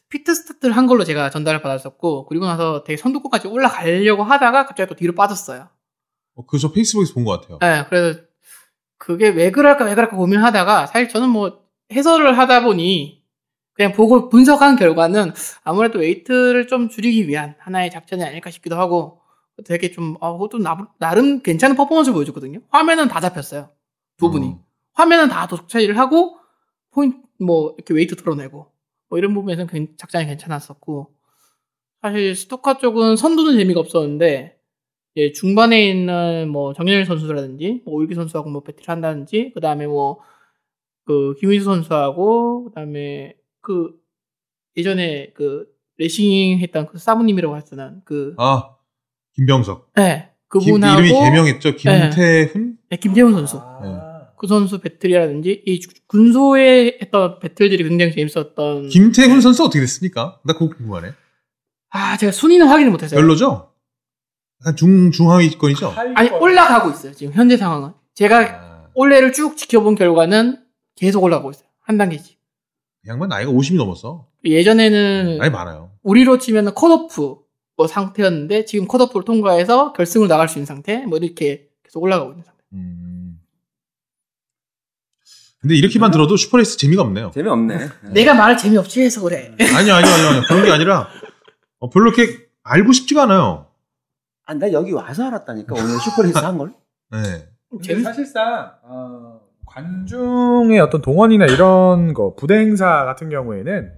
[0.09, 4.95] 피트 스타트를 한 걸로 제가 전달을 받았었고 그리고 나서 되게 선두권까지 올라가려고 하다가 갑자기 또
[4.95, 5.69] 뒤로 빠졌어요.
[6.35, 7.59] 어, 그저 페이스북에서 본 것 같아요.
[7.61, 8.21] 네, 그래서
[8.99, 11.63] 그게 왜 그럴까 왜 그럴까 고민하다가 사실 저는 뭐
[11.93, 13.23] 해설을 하다 보니
[13.75, 15.33] 그냥 보고 분석한 결과는
[15.65, 19.21] 아무래도 weight를 좀 줄이기 위한 하나의 작전이 아닐까 싶기도 하고
[19.65, 22.61] 되게 좀 아, 그것도 나, 나름 괜찮은 퍼포먼스를 보여줬거든요.
[22.71, 23.71] 화면은 다 잡혔어요.
[24.19, 24.47] 두 분이.
[24.49, 24.59] 음.
[24.95, 26.37] 화면은 다 차이를 하고
[26.91, 28.72] 포인트 뭐 이렇게 weight 들어내고
[29.13, 31.13] 뭐 이런 부분에서는 괜- 작전이 괜찮았었고
[32.01, 34.57] 사실 스토카 쪽은 선두는 재미가 없었는데
[35.17, 40.21] 예, 중반에 있는 뭐 정현일 선수라든지 뭐 오일기 선수하고 뭐 배틀을 한다든지 그다음에 뭐
[41.05, 43.91] 그 김희수 선수하고 그다음에 그
[44.77, 45.67] 예전에 그
[45.99, 48.77] 레싱 했던 그 사부님이라고 하셨던 그 아,
[49.35, 49.91] 김병석.
[49.97, 51.75] 네, 김, 그분하고 이름이 개명했죠.
[51.75, 52.79] 김태훈?
[52.89, 54.12] 네, 김재훈 선수 아,
[54.43, 60.41] 그 선수 배틀이라든지 이 군소에 했던 배틀들이 굉장히 재밌었던 김태훈 선수 어떻게 됐습니까?
[60.45, 61.13] 나 그거 궁금하네.
[61.91, 63.21] 아 제가 순위는 확인을 못했어요.
[63.21, 63.71] 별로죠?
[64.61, 65.95] 약간 중, 중하위권이죠?
[66.17, 70.59] 아니 올라가고 있어요 지금 현재 상황은 제가 아, 올해를 쭉 지켜본 결과는
[70.97, 74.27] 계속 올라가고 있어요 한 단계씩 이 양반 나이가 50이 넘었어.
[74.45, 75.93] 예전에는 나이 많아요.
[76.03, 77.37] 우리로 치면 컷오프
[77.77, 82.45] 뭐 상태였는데 지금 컷오프를 통과해서 결승으로 나갈 수 있는 상태 뭐 이렇게 계속 올라가고 있는
[82.45, 83.12] 상태 음.
[85.63, 87.31] 근데 이렇게만 들어도 슈퍼레이스 재미가 없네요.
[87.33, 87.89] 재미없네.
[88.13, 90.29] 내가 말을 재미없이 해서 그래 아니요, 아니요, 아니요.
[90.29, 90.43] 아니요.
[90.49, 91.09] 그런 게 아니라,
[91.79, 93.67] 어, 별로 이렇게 알고 싶지가 않아요.
[94.45, 96.75] 아, 나 여기 와서 알았다니까 오늘 슈퍼레이스 한 걸.
[97.13, 97.49] 네.
[97.71, 103.93] 근데 사실상 어, 관중의 어떤 동원이나 이런 거 부대 행사 같은 경우에는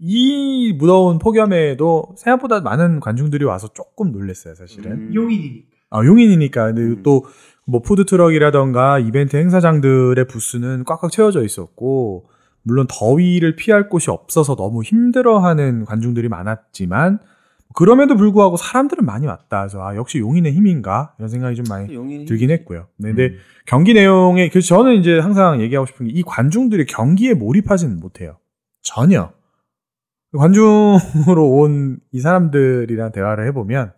[0.00, 5.14] 이 무더운 폭염에도 생각보다 많은 관중들이 와서 조금 놀랬어요 사실은 음.
[5.14, 7.02] 용인이니까 아, 용인이니까 근데 음.
[7.02, 7.26] 또
[7.70, 12.26] 뭐 푸드 트럭이라던가 이벤트 행사장들의 부스는 꽉꽉 채워져 있었고
[12.62, 17.20] 물론 더위를 피할 곳이 없어서 너무 힘들어하는 관중들이 많았지만
[17.74, 19.60] 그럼에도 불구하고 사람들은 많이 왔다.
[19.60, 21.86] 그래서 아 역시 용인의 힘인가 이런 생각이 좀 많이
[22.26, 22.88] 들긴 했고요.
[22.98, 23.38] 네, 근데 음.
[23.66, 28.38] 경기 내용에 그래서 저는 이제 항상 얘기하고 싶은 게 이 관중들이 경기에 몰입하지는 못해요.
[28.82, 29.32] 전혀.
[30.36, 33.92] 관중으로 온 이 사람들이랑 대화를 해보면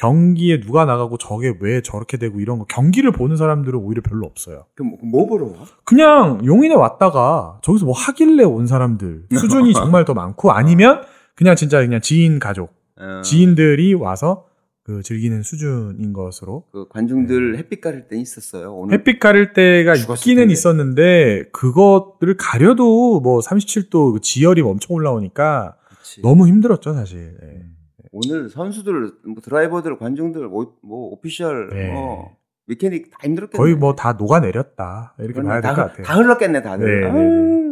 [0.00, 4.64] 경기에 누가 나가고 저게 왜 저렇게 되고 이런 거 경기를 보는 사람들은 오히려 별로 없어요.
[4.74, 5.52] 그럼 뭐 보러 와?
[5.84, 11.02] 그냥 용인에 왔다가 저기서 뭐 하길래 온 사람들 수준이 정말 더 많고 아니면
[11.34, 14.46] 그냥 진짜 그냥 지인 가족 어, 지인들이 와서
[14.84, 18.72] 그 즐기는 수준인 것으로 그 관중들 햇빛 가릴 때 있었어요.
[18.74, 20.52] 오늘 햇빛 가릴 때가 있기는 텐데.
[20.52, 26.22] 있었는데 그것들을 가려도 뭐 37도 그 지열이 엄청 올라오니까 그치.
[26.22, 27.36] 너무 힘들었죠 사실.
[27.42, 27.79] 예.
[28.12, 31.92] 오늘 선수들, 뭐 드라이버들, 관중들, 뭐, 뭐 오피셜, 네.
[31.92, 33.56] 뭐 메케닉 다 힘들었겠네.
[33.58, 35.14] 거의 뭐 다 녹아내렸다.
[35.20, 35.42] 이렇게.
[35.42, 36.04] 봐야 될 다, 것 같아요.
[36.06, 37.00] 다 흘렀겠네 다들.
[37.00, 37.28] 네, 네, 아유,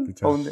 [0.07, 0.13] 네.
[0.13, 0.27] 그쵸.
[0.29, 0.51] 더운데.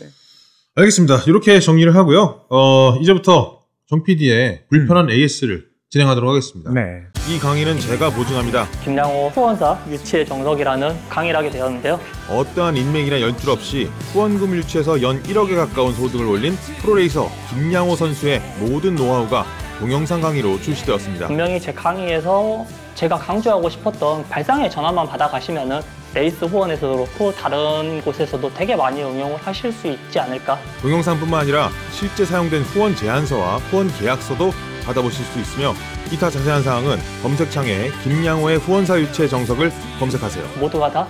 [0.75, 1.19] 알겠습니다.
[1.27, 2.47] 이렇게 정리를 하고요.
[2.51, 6.73] 어, 이제부터 정 PD의 불편한 AS를 진행하도록 하겠습니다.
[6.73, 7.05] 네.
[7.29, 8.67] 이 강의는 제가 보증합니다.
[8.85, 11.99] 김양호 후원사 유치의 정석이라는 강의를 하게 되었는데요.
[12.31, 18.97] 어떠한 인맥이나 연출 없이 후원금 유치에서 연 1억에 가까운 소득을 올린 프로레이서 김양호 선수의 모든
[18.97, 19.45] 노하우가
[19.79, 21.27] 동영상 강의로 출시되었습니다.
[21.27, 25.81] 분명히 제 강의에서 제가 강조하고 싶었던 발상의 전환만 받아가시면은
[26.15, 32.25] 레이스 후원에서도 그렇고 다른 곳에서도 되게 많이 응용을 하실 수 있지 않을까 동영상뿐만 아니라 실제
[32.25, 34.51] 사용된 후원 제안서와 후원 계약서도
[34.87, 35.75] 받아보실 수 있으며
[36.09, 40.45] 기타 자세한 사항은 검색창에 김양호의 후원사 유치의 정석을 검색하세요.
[40.59, 41.07] 모두가 다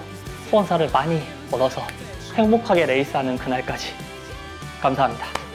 [0.50, 1.82] 후원사를 많이 얻어서
[2.34, 3.92] 행복하게 레이스하는 그날까지
[4.80, 5.45] 감사합니다.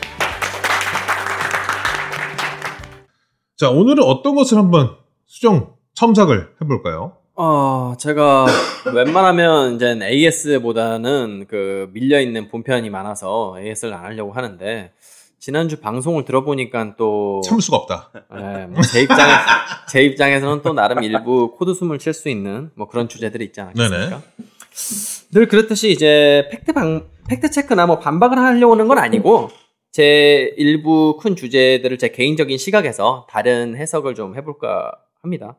[3.61, 4.95] 자, 오늘은 어떤 것을 한번
[5.27, 7.17] 수정 첨삭을 해볼까요?
[7.35, 8.47] 어, 제가
[8.91, 14.91] 웬만하면 이제 AS보다는 그 밀려있는 본편이 많아서 AS를 안 하려고 하는데,
[15.37, 18.09] 지난주 방송을 들어보니까 또, 참을 수가 없다.
[18.35, 19.31] 예, 뭐 제 입장에,
[19.87, 24.23] 제 입장에서는 또 나름 일부 코드 숨을 칠 수 있는 뭐 그런 주제들이 있지 않겠습니까?
[25.33, 29.51] 늘 그렇듯이 이제 팩트 방, 팩트 체크나 뭐 반박을 하려고 하는 건 아니고,
[29.91, 35.57] 제 일부 큰 주제들을 제 개인적인 시각에서 다른 해석을 좀 해볼까 합니다.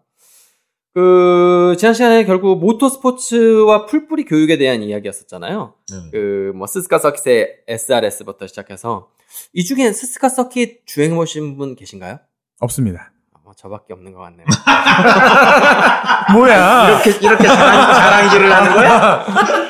[0.95, 5.75] 그, 지난 시간에 결국 모터 스포츠와 풀뿌리 교육에 대한 이야기였었잖아요.
[5.91, 5.97] 네.
[6.11, 9.09] 그, 뭐, 스즈카 서킷의 SRS부터 시작해서,
[9.55, 12.19] 이 중에 스즈카 서킷 주행 해보신 분 계신가요?
[12.61, 13.13] 없습니다.
[13.57, 14.47] 저밖에 없는 것 같네요.
[16.33, 16.89] 뭐야?
[16.89, 19.27] 이렇게, 이렇게 자랑, 자랑질을 하는 거야?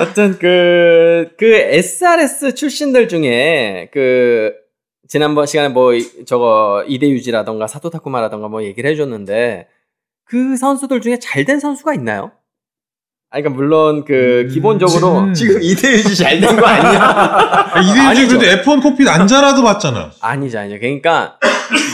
[0.00, 4.52] 어떤 그, 그 SRS 출신들 중에 그,
[5.08, 9.68] 지난번 시간에 뭐, 이- 저거, 이대유지라던가 사토타쿠마라던가 뭐 얘기를 해줬는데,
[10.24, 12.32] 그 선수들 중에 잘 된 선수가 있나요?
[13.30, 15.18] 아, 그러니까 물론 그, 음, 기본적으로.
[15.20, 15.34] 음.
[15.34, 17.72] 지금 이대유지 잘 된 거 아니야?
[17.82, 18.38] 이대유지 아니죠.
[18.38, 20.12] 그래도 F1 코핏 안자라도 봤잖아.
[20.20, 20.78] 아니죠, 아니죠.
[20.80, 21.38] 그러니까,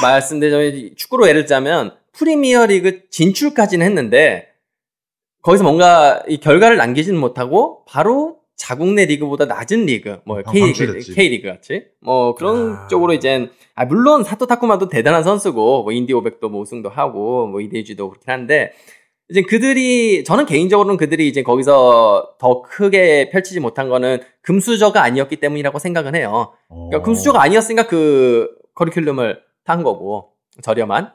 [0.02, 4.48] 말씀드린 축구로 예를 들자면, 프리미어 리그 진출까지는 했는데,
[5.42, 10.66] 거기서 뭔가 이 결과를 남기지는 못하고, 바로 자국 내 리그보다 낮은 리그, 뭐, 방- K리그,
[10.78, 11.14] 방출됐지.
[11.14, 11.84] K리그 같이.
[12.00, 12.86] 뭐, 그런 아.
[12.88, 17.60] 쪽으로 이젠, 아, 물론 사토 타쿠마도 대단한 선수고, 뭐, 인디 오백도 뭐 우승도 하고, 뭐,
[17.60, 18.72] 이데이지도 그렇긴 한데,
[19.30, 25.78] 이제 그들이, 저는 개인적으로는 그들이 이제 거기서 더 크게 펼치지 못한 거는 금수저가 아니었기 때문이라고
[25.78, 26.54] 생각은 해요.
[26.70, 26.88] 어.
[26.88, 31.12] 그러니까 금수저가 아니었으니까 그 커리큘럼을 탄 거고 저렴한.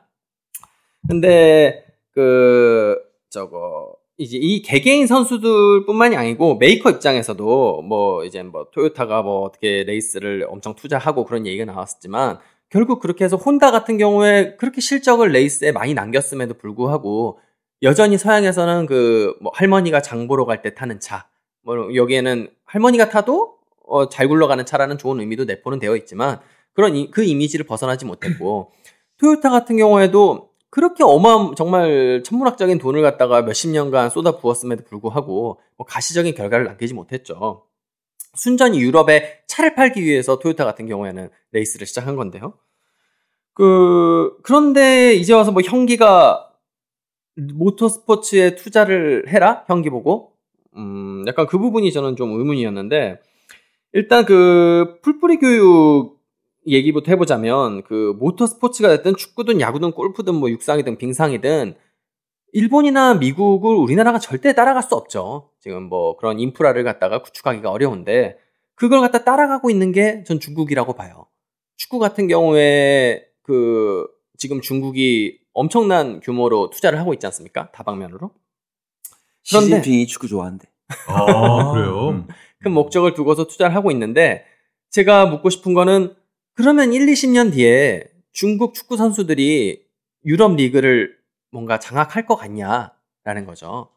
[1.09, 2.95] 근데 그
[3.31, 10.45] 저거 이제 이 개개인 선수들뿐만이 아니고 메이커 입장에서도 뭐 이제 뭐 토요타가 뭐 어떻게 레이스를
[10.49, 15.93] 엄청 투자하고 그런 얘기가 나왔었지만 결국 그렇게 해서 혼다 같은 경우에 그렇게 실적을 레이스에 많이
[15.93, 17.39] 남겼음에도 불구하고
[17.81, 21.27] 여전히 서양에서는 그 뭐 할머니가 장 보러 갈 때 타는 차,
[21.63, 26.39] 뭐 여기에는 할머니가 타도 어, 잘 굴러가는 차라는 좋은 의미도 내포는 되어 있지만
[26.73, 28.71] 그런 이, 그 이미지를 벗어나지 못했고
[29.17, 35.85] 토요타 같은 경우에도 그렇게 어마음 정말 천문학적인 돈을 갖다가 몇십 년간 쏟아 부었음에도 불구하고 뭐
[35.85, 37.67] 가시적인 결과를 남기지 못했죠.
[38.33, 42.57] 순전히 유럽에 차를 팔기 위해서 토요타 같은 경우에는 레이스를 시작한 건데요.
[43.53, 46.51] 그 그런데 이제 와서 뭐 형기가
[47.35, 50.33] 모터스포츠에 투자를 해라 형기 보고
[50.75, 53.19] 음 약간 그 부분이 저는 좀 의문이었는데
[53.91, 56.17] 일단 그 풀뿌리 교육
[56.67, 61.75] 얘기부터 해보자면 그 모터 스포츠가 됐든 축구든 야구든 골프든 뭐 육상이든 빙상이든
[62.53, 65.49] 일본이나 미국을 우리나라가 절대 따라갈 수 없죠.
[65.59, 68.37] 지금 뭐 그런 인프라를 갖다가 구축하기가 어려운데
[68.75, 71.25] 그걸 갖다 따라가고 있는 게 전 중국이라고 봐요.
[71.77, 74.05] 축구 같은 경우에 그
[74.37, 77.69] 지금 중국이 엄청난 규모로 투자를 하고 있지 않습니까?
[77.71, 78.31] 다방면으로.
[79.49, 80.67] 그런데- 시진핑이 축구 좋아한대.
[81.07, 82.09] 아, 그래요?
[82.09, 82.27] 음.
[82.61, 84.45] 큰 목적을 두고서 투자를 하고 있는데
[84.89, 86.15] 제가 묻고 싶은 거는
[86.55, 89.83] 그러면 1, 20년 뒤에 중국 축구 선수들이
[90.25, 91.15] 유럽 리그를
[91.51, 93.89] 뭔가 장악할 것 같냐라는 거죠.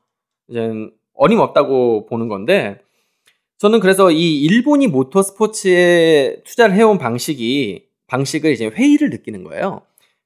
[0.49, 0.71] 이제
[1.15, 2.81] 어림없다고 보는 건데
[3.59, 9.83] 저는 그래서 이 일본이 모터 스포츠에 투자를 해온 방식이 방식을 이제 회의를 느끼는 거예요.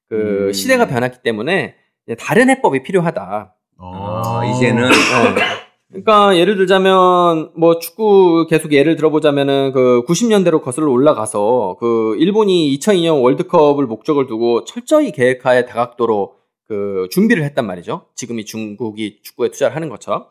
[0.09, 0.53] 그 음.
[0.53, 3.55] 시대가 변했기 때문에 이제 다른 해법이 필요하다.
[3.77, 5.60] 아, 이제는 네.
[5.91, 13.21] 그러니까 예를 들자면 뭐 축구 계속 예를 들어보자면은 그 90년대로 거슬러 올라가서 그 일본이 2002년
[13.21, 16.35] 월드컵을 목적을 두고 철저히 계획하에 다각도로
[16.67, 18.05] 그 준비를 했단 말이죠.
[18.15, 20.27] 지금이 중국이 축구에 투자를 하는 것처럼.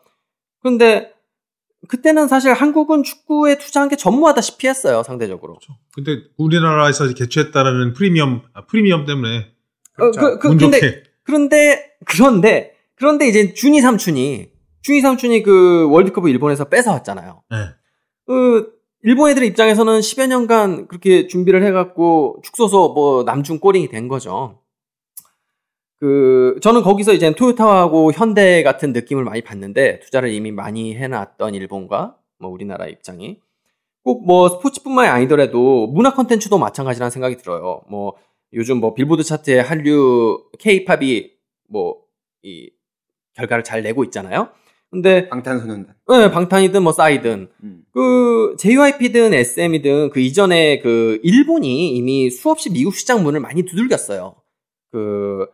[0.61, 1.13] 그런데
[1.87, 5.59] 그때는 사실 한국은 축구에 투자한 게 전무하다시피 했어요, 상대적으로.
[5.93, 9.47] 근데 우리나라에서 개최했다라는 프리미엄, 아, 프리미엄 때문에
[9.99, 11.03] 어, 그, 그, 운 근데 좋게.
[11.23, 14.50] 그런데 그런데 그런데 이제 준이 삼촌이
[14.81, 17.43] 준이 삼촌이 그 월드컵을 일본에서 뺏어왔잖아요.
[17.51, 17.57] 네.
[18.25, 24.59] 그 일본 애들 입장에서는 10여 년간 그렇게 준비를 해갖고 축소소 뭐 남중 꼬링이 된 거죠.
[25.99, 32.17] 그 저는 거기서 이제 토요타하고 현대 같은 느낌을 많이 봤는데 투자를 이미 많이 해놨던 일본과
[32.39, 33.39] 뭐 우리나라 입장이
[34.03, 37.81] 꼭 뭐 스포츠뿐만이 아니더라도 문화 콘텐츠도 마찬가지라는 생각이 들어요.
[37.87, 38.15] 뭐
[38.53, 41.31] 요즘 뭐 빌보드 차트에 한류 K-팝이
[41.69, 42.01] 뭐
[42.43, 42.71] 이
[43.35, 44.49] 결과를 잘 내고 있잖아요.
[44.91, 45.95] 근데 방탄소년단.
[46.09, 47.83] 네, 방탄이든 뭐 싸이든 음.
[47.93, 54.35] 그 JYP든 SM이든 그 이전에 그 일본이 이미 수없이 미국 시장 문을 많이 두들겼어요.
[54.91, 55.47] 그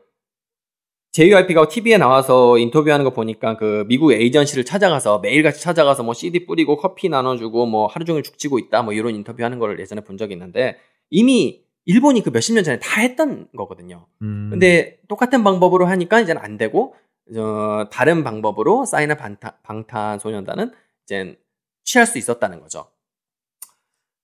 [1.11, 6.77] JYP가 TV에 나와서 인터뷰하는 거 보니까 그 미국 에이전시를 찾아가서 매일같이 찾아가서 뭐 CD 뿌리고
[6.77, 10.77] 커피 나눠주고 뭐 하루 종일 죽치고 있다 뭐 이런 인터뷰하는 거를 예전에 본 적이 있는데
[11.11, 14.07] 이미 일본이 그 몇십 년 전에 다 했던 거거든요.
[14.21, 14.49] 음.
[14.51, 16.95] 근데 똑같은 방법으로 하니까 이제는 안 되고
[17.35, 20.71] 어, 다른 방법으로 사이나 방탄, 방탄소년단은
[21.03, 21.37] 이제
[21.83, 22.87] 취할 수 있었다는 거죠.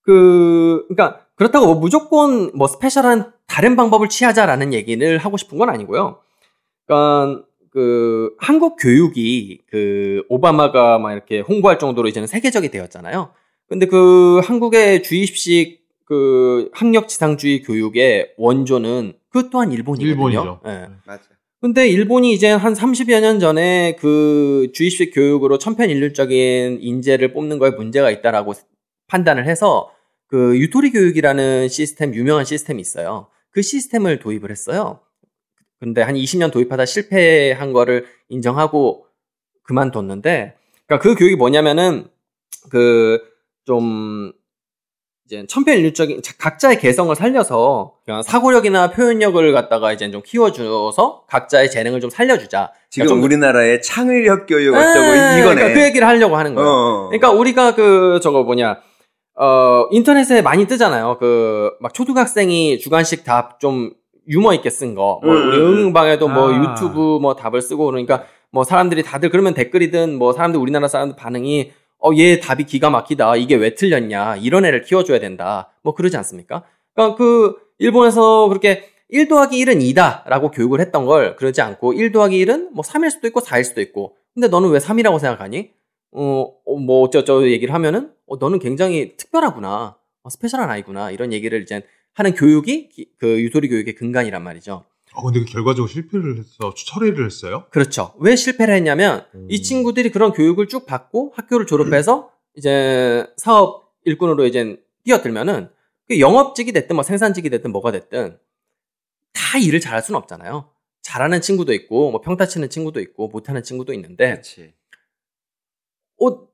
[0.02, 6.20] 그 그러니까 그렇다고 뭐 무조건 뭐 스페셜한 다른 방법을 취하자라는 얘기를 하고 싶은 건 아니고요.
[6.86, 13.32] 그러니까 그 한국 교육이 그 오바마가 막 이렇게 홍보할 정도로 이제는 세계적이 되었잖아요.
[13.68, 20.12] 근데 그 한국의 주입식 그 학력 지상주의 교육의 원조는 그 또한 일본이거든요.
[20.12, 20.60] 일본이죠.
[20.68, 20.90] 예.
[21.06, 21.24] 맞아.
[21.64, 28.12] 근데 일본이 이제 한 30여 년 전에 그 주입식 교육으로 천편일률적인 인재를 뽑는 거에 문제가
[28.12, 28.54] 있다라고
[29.08, 29.90] 판단을 해서
[30.28, 33.28] 그 유토리 교육이라는 시스템, 유명한 시스템이 있어요.
[33.50, 35.00] 그 시스템을 도입을 했어요.
[35.80, 39.06] 근데 한 20년 도입하다 실패한 거를 인정하고
[39.62, 42.10] 그만뒀는데, 그러니까 그 교육이 뭐냐면은
[42.72, 43.34] 그
[43.66, 44.34] 좀
[45.26, 52.02] 이제 천편일률적인 자- 각자의 개성을 살려서 그냥 사고력이나 표현력을 갖다가 이제 좀 키워줘서 각자의 재능을
[52.02, 52.72] 좀 살려주자.
[52.90, 55.42] 지금 그러니까 좀- 우리나라의 창의력 교육 예, 어쩌고 이거네.
[55.56, 56.70] 그러니까 그 얘기를 하려고 하는 거예요.
[56.70, 57.08] 어.
[57.08, 58.80] 그러니까 우리가 그 저거 뭐냐
[59.40, 61.18] 어 인터넷에 많이 뜨잖아요.
[61.20, 63.92] 그 막 초등학생이 주간식 답 좀
[64.28, 65.20] 유머 있게 쓴 거.
[65.24, 66.62] 뭐 음, 우리 음, 응응방에도 뭐 아.
[66.76, 71.72] 유튜브 뭐 답을 쓰고 그러니까 뭐 사람들이 다들 그러면 댓글이든 뭐 사람들 우리나라 사람들 반응이
[72.06, 73.36] 어 얘 답이 기가 막히다.
[73.38, 74.36] 이게 왜 틀렸냐.
[74.38, 75.72] 이런 애를 키워줘야 된다.
[75.84, 76.64] 뭐 그러지 않습니까?
[76.94, 82.12] 그러니까 그 일본에서 그렇게 1 더하기 1은 2다 라고 교육을 했던 걸 그러지 않고 1
[82.12, 85.72] 더하기 1은 뭐 3일 수도 있고 4일 수도 있고 근데 너는 왜 3이라고 생각하니?
[86.12, 89.96] 어, 어, 뭐 어쩌저쩌 얘기를 하면은 어, 너는 굉장히 특별하구나.
[90.24, 91.12] 어, 스페셜한 아이구나.
[91.12, 94.84] 이런 얘기를 이제 하는 교육이 기- 그 유토리 교육의 근간이란 말이죠.
[95.14, 97.66] 어, 근데 그 결과적으로 실패를 해서 철회를 했어요?
[97.70, 98.14] 그렇죠.
[98.20, 99.48] 왜 실패를 했냐면 음.
[99.50, 105.70] 이 친구들이 그런 교육을 쭉 받고 학교를 졸업해서 이제 사업 일꾼으로 이제 뛰어들면은
[106.08, 108.38] 그 영업직이 됐든 뭐 생산직이 됐든 뭐가 됐든
[109.34, 110.70] 다 일을 잘할 수는 없잖아요.
[111.02, 114.74] 잘하는 친구도 있고 뭐 평타 치는 친구도 있고 못하는 친구도 있는데 그렇지.
[116.22, 116.48] 어,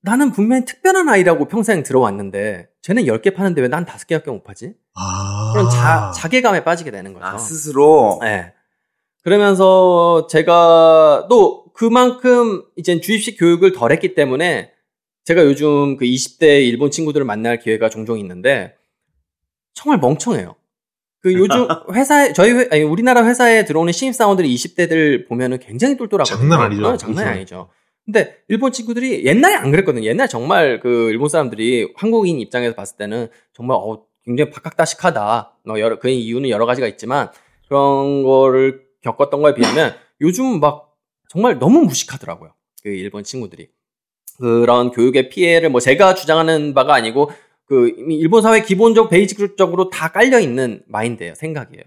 [0.00, 4.74] 나는 분명히 특별한 아이라고 평생 들어왔는데 쟤는 10개 파는데 왜 난 5개밖에 못 파지?
[4.94, 5.50] 아.
[5.52, 7.26] 그런 자, 자괴감에 빠지게 되는 거죠.
[7.26, 8.20] 아 스스로.
[8.22, 8.52] 네.
[9.24, 14.70] 그러면서 제가 또 그만큼 이제 주입식 교육을 덜 했기 때문에
[15.24, 18.76] 제가 요즘 그 20대 일본 친구들을 만날 기회가 종종 있는데
[19.74, 20.54] 정말 멍청해요.
[21.22, 26.38] 그 요즘 회사에 저희 회, 아니, 우리나라 회사에 들어오는 신입 사원들이 20대들 보면은 굉장히 똘똘하거든요.
[26.38, 26.86] 장난 아니죠.
[26.86, 27.36] 어, 장난이 그렇죠.
[27.36, 27.68] 아니죠.
[28.06, 30.06] 근데 일본 친구들이 옛날에 안 그랬거든요.
[30.06, 35.58] 옛날 정말 그 일본 사람들이 한국인 입장에서 봤을 때는 정말 어, 굉장히 박학다식하다.
[35.64, 37.30] 뭐 여러 그 이유는 여러 가지가 있지만
[37.66, 40.94] 그런 거를 겪었던 거에 비하면 요즘 막
[41.28, 42.54] 정말 너무 무식하더라고요.
[42.82, 43.68] 그 일본 친구들이.
[44.38, 47.30] 그런 교육의 피해를 뭐 제가 주장하는 바가 아니고
[47.64, 51.34] 그 이미 일본 사회 기본적 베이직적으로 다 깔려 있는 마인드예요.
[51.34, 51.82] 생각이에요.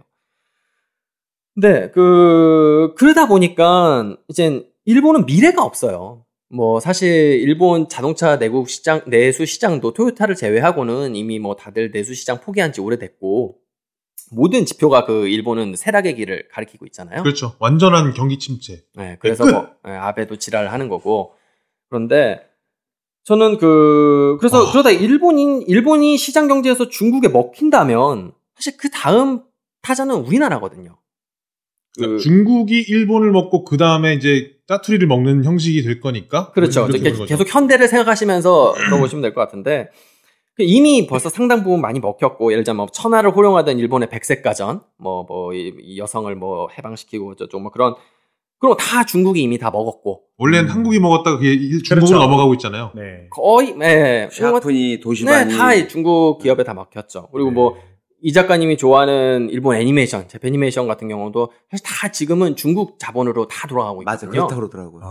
[1.54, 6.26] 근데 그 그러다 보니까 이제 일본은 미래가 없어요.
[6.52, 7.08] 뭐 사실
[7.42, 12.82] 일본 자동차 내국 시장 내수 시장도 토요타를 제외하고는 이미 뭐 다들 내수 시장 포기한 지
[12.82, 13.56] 오래됐고
[14.32, 17.22] 모든 지표가 그 일본은 쇠락의 길을 가리키고 있잖아요.
[17.22, 17.54] 그렇죠.
[17.60, 18.84] 완전한 경기 침체.
[18.96, 19.52] 네, 그래서 끝.
[19.52, 21.36] 뭐 예, 아베도 지랄을 하는 거고
[21.90, 22.42] 그런데
[23.26, 24.72] 저는 그 그래서 아.
[24.72, 29.44] 그러다 일본인 일본이 시장 경제에서 중국에 먹힌다면 사실 그 다음
[29.84, 30.98] 타자는 우리나라거든요.
[31.96, 36.52] 그러니까 그- 중국이 일본을 먹고 그 다음에 이제 짜투리를 먹는 형식이 될 거니까.
[36.52, 36.86] 그렇죠.
[36.88, 37.26] 거죠.
[37.26, 39.90] 계속 현대를 생각하시면서 들어보시면 될 것 같은데
[40.56, 44.82] 그 이미 벌써 상당 부분 많이 먹혔고 예를 들자면 뭐 천하를 호령하던 일본의 백색 가전
[44.98, 45.52] 뭐 뭐
[45.98, 47.96] 여성을 뭐 해방시키고 저쪽 뭐 그런
[48.60, 50.76] 그런 거다 중국이 이미 다 먹었고 원래는 음.
[50.76, 52.16] 한국이 먹었다가 그게 일- 중국으로 그렇죠.
[52.20, 52.92] 넘어가고 있잖아요.
[52.94, 53.28] 네.
[53.32, 55.52] 거의 예, 샤프니 도시반이.
[55.54, 57.30] 네, 다 중국 기업에 다 먹혔죠.
[57.32, 57.78] 그리고 뭐
[58.22, 64.02] 이 작가님이 좋아하는 일본 애니메이션, 재패니메이션 같은 경우도 사실 다 지금은 중국 자본으로 다 돌아가고
[64.02, 64.30] 있거든요.
[64.30, 65.02] 맞아 그렇다 그러더라고요.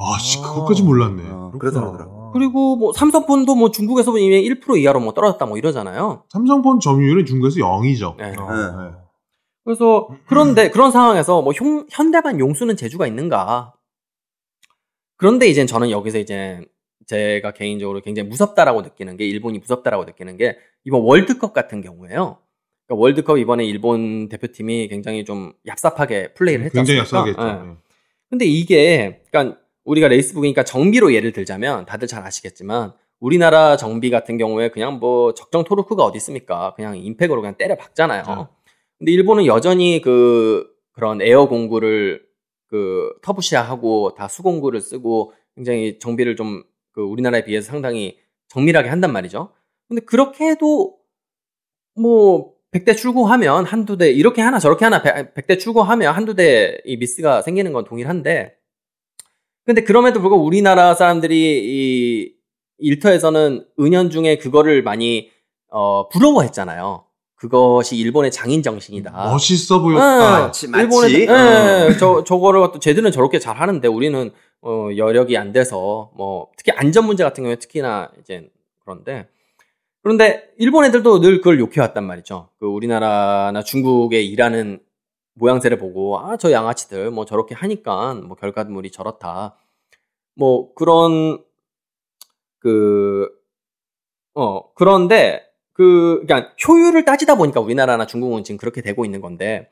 [0.00, 1.22] 아, 씨, 그것까지 몰랐네.
[1.28, 2.30] 어, 그렇다 그러더라고.
[2.32, 6.24] 그리고 뭐 삼성폰도 뭐 중국에서 이미 1% 이하로 뭐 떨어졌다 뭐 이러잖아요.
[6.30, 8.16] 삼성폰 점유율은 중국에서 0이죠.
[8.16, 8.30] 네.
[8.30, 8.36] 네.
[9.64, 13.74] 그래서 그런데 그런 상황에서 뭐 현, 현대版용수는 재주가 있는가?
[15.16, 16.64] 그런데 이제 저는 여기서 이제
[17.06, 20.58] 제가 개인적으로 굉장히 무섭다라고 느끼는 게 일본이 무섭다라고 느끼는 게
[20.88, 22.38] 이번 월드컵 같은 경우에요.
[22.86, 26.76] 그러니까 월드컵 이번에 일본 대표팀이 굉장히 좀 얍삽하게 플레이를 했죠.
[26.76, 27.44] 굉장히 약속하겠죠.
[27.44, 27.76] 네.
[28.30, 34.70] 근데 이게 그러니까 우리가 레이스북이니까 정비로 예를 들자면 다들 잘 아시겠지만 우리나라 정비 같은 경우에
[34.70, 36.74] 그냥 뭐 적정 토르크가 어디 있습니까?
[36.74, 38.22] 그냥 임팩으로 그냥 때려 박잖아요.
[38.26, 38.46] 네.
[38.98, 42.26] 근데 일본은 여전히 그 그런 에어 공구를
[42.66, 46.64] 그 터부시아하고 다 수공구를 쓰고 굉장히 정비를 좀
[46.98, 49.52] 그 우리나라에 비해서 상당히 정밀하게 한단 말이죠.
[49.88, 50.96] 근데 그렇게 해도
[51.96, 57.42] 뭐 100대 출고하면 한두 대 이렇게 하나 저렇게 하나 100대 출고하면 한두 대 이 미스가
[57.42, 58.54] 생기는 건 동일한데
[59.64, 62.34] 근데 그럼에도 불구하고 우리나라 사람들이 이
[62.78, 65.30] 일터에서는 은연중에 그거를 많이
[65.70, 67.04] 어 부러워했잖아요.
[67.34, 69.10] 그것이 일본의 장인 정신이다.
[69.30, 70.40] 멋있어 보였다.
[70.46, 70.82] 마치, 마치.
[70.84, 71.88] 일본에 어.
[71.90, 74.30] 예, 저 저거를 또 쟤들은 저렇게 잘 하는데 우리는
[74.62, 78.48] 어 여력이 안 돼서 뭐 특히 안전 문제 같은 경우에 특히나 이제
[78.84, 79.28] 그런데
[80.08, 82.48] 그런데 일본 애들도 늘 그걸 욕해 왔단 말이죠.
[82.58, 84.80] 그 우리나라나 중국에 일하는
[85.34, 89.58] 모양새를 보고 아 저 양아치들 뭐 저렇게 하니까 뭐 결과물이 저렇다.
[90.34, 91.44] 뭐 그런
[92.58, 93.28] 그
[94.32, 95.42] 어, 그런데
[95.74, 99.68] 그 그러니까 효율을 따지다 보니까 우리나라나 중국은 지금 그렇게 되고 있는 건데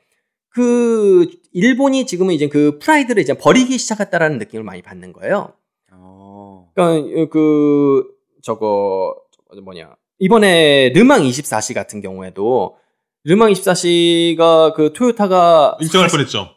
[0.49, 5.53] 그 일본이 지금은 이제 그 프라이드를 이제 버리기 시작했다라는 느낌을 많이 받는 거예요.
[5.93, 6.69] 어.
[6.75, 8.03] 그러니까 그
[8.43, 9.15] 저거
[9.63, 12.75] 뭐냐 이번에 르망 24시 같은 경우에도
[13.23, 16.49] 르망 24시가 그 토요타가 1등 할 뻔했죠.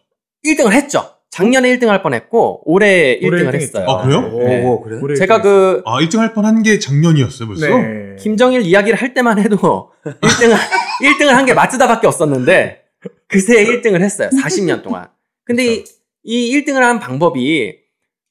[0.46, 1.16] 1등을 했죠.
[1.30, 3.86] 작년에 1등 할 뻔했고 올해 1등을 올해 했어요.
[3.88, 4.22] 아, 그래요?
[4.38, 4.64] 네.
[4.64, 4.98] 오, 그래?
[5.00, 7.66] 올해 제가 그 아, 1등 할 뻔한 게 작년이었어요, 벌써?
[7.68, 8.16] 네.
[8.18, 9.56] 김정일 이야기를 할 때만 해도
[10.04, 10.56] 1등을
[11.02, 12.82] 1등을 한 게 마츠다밖에 없었는데
[13.28, 14.28] 그새 1등을 했어요.
[14.42, 15.08] 40년 동안.
[15.44, 15.84] 근데 이,
[16.24, 17.76] 이 1등을 한 방법이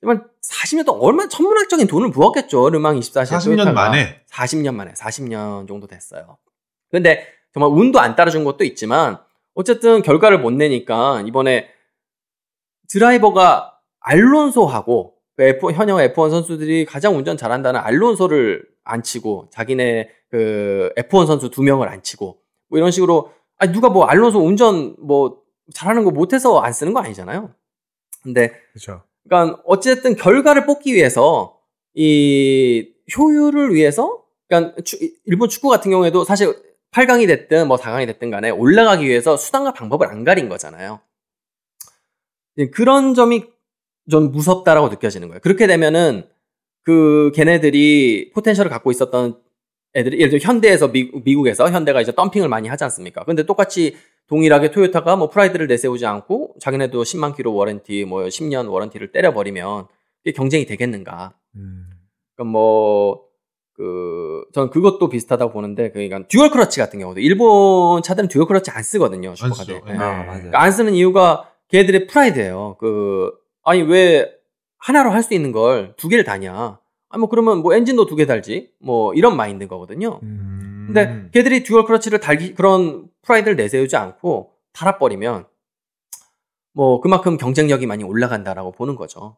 [0.01, 2.69] 정말 40년 동안 얼마나 천문학적인 돈을 부었겠죠.
[2.69, 4.21] 르망 24시 40년 만에.
[4.29, 6.37] 40년 만에 40년 정도 됐어요.
[6.89, 9.19] 근데 정말 운도 안 따라준 것도 있지만
[9.53, 11.69] 어쨌든 결과를 못 내니까 이번에
[12.87, 20.91] 드라이버가 알론소하고 그 F, 현역 F1 선수들이 가장 운전 잘한다는 알론소를 안 치고 자기네 그
[20.97, 25.41] F1 선수 두 명을 안 치고 뭐 이런 식으로 아 누가 뭐 알론소 운전 뭐
[25.73, 27.53] 잘하는 거 못해서 안 쓰는 거 아니잖아요.
[28.23, 29.03] 근데 그렇죠.
[29.29, 31.59] 그러니까 어쨌든 결과를 뽑기 위해서
[31.93, 36.53] 이 효율을 위해서 그러니까 추- 일본 축구 같은 경우에도 사실
[36.91, 40.99] 8강이 됐든 뭐 4강이 됐든 간에 올라가기 위해서 수단과 방법을 안 가린 거잖아요.
[42.57, 43.45] 예, 그런 점이
[44.09, 45.39] 좀 무섭다라고 느껴지는 거예요.
[45.41, 46.27] 그렇게 되면은
[46.81, 49.39] 그 걔네들이 potential을 갖고 있었던
[49.95, 53.23] 애들이 예를 들어 현대에서 미, 미국에서 현대가 이제 덤핑을 많이 하지 않습니까?
[53.23, 53.95] 근데 똑같이
[54.27, 59.87] 동일하게 토요타가 뭐 프라이드를 내세우지 않고 자기네도 10만 킬로 warranty 뭐 10년 warranty를 때려버리면
[60.23, 61.33] 이게 경쟁이 되겠는가?
[61.55, 61.85] 음.
[62.35, 63.23] 그러니까 뭐,
[63.73, 68.83] 그, 전 그것도 비슷하다고 보는데, 그러니까 dual clutch 같은 경우도 일본 차들은 dual clutch 안
[68.83, 69.75] 쓰거든요, 슈퍼카들.
[69.75, 69.81] 쓰죠.
[69.87, 69.91] 예.
[69.93, 69.97] 네.
[69.97, 70.25] 아, 맞아요.
[70.33, 72.75] 그러니까 안 쓰는 이유가 걔들의 프라이드예요.
[72.79, 73.31] 그,
[73.63, 74.29] 아니, 왜
[74.77, 76.79] 하나로 할 수 있는 걸 두 개를 다냐?
[77.09, 78.69] 아니, 뭐, 그러면 뭐 엔진도 두 개 달지?
[78.79, 80.19] 뭐, 이런 마인드인 거거든요.
[80.23, 80.83] 음.
[80.87, 85.45] 근데 걔들이 dual clutch를 달기, 그런 프라이드를 내세우지 않고 달아버리면,
[86.73, 89.37] 뭐, 그만큼 경쟁력이 많이 올라간다라고 보는 거죠.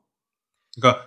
[0.76, 1.04] 그러니까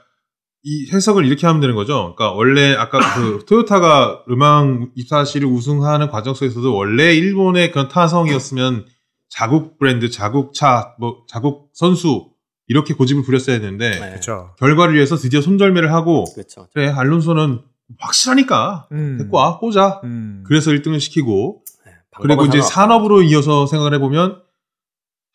[0.62, 2.14] 이 해석을 이렇게 하면 되는 거죠.
[2.16, 8.86] 그러니까 원래 아까 그 토요타가 르망 24시를 우승하는 과정 속에서도 원래 일본의 그런 타성이었으면
[9.28, 12.30] 자국 브랜드, 자국 차, 뭐 자국 선수
[12.66, 14.10] 이렇게 고집을 부렸어야 되는데 네.
[14.10, 14.54] 그렇죠.
[14.58, 16.66] 결과를 위해서 드디어 손절매를 하고 그렇죠.
[16.72, 17.60] 그래 알론소는
[17.98, 19.16] 확실하니까 음.
[19.18, 20.00] 데리고 와 꽂아.
[20.04, 20.42] 음.
[20.46, 22.62] 그래서 1등을 시키고 네, 그리고 이제.
[22.62, 24.40] 산업으로 이어서 생각을 해보면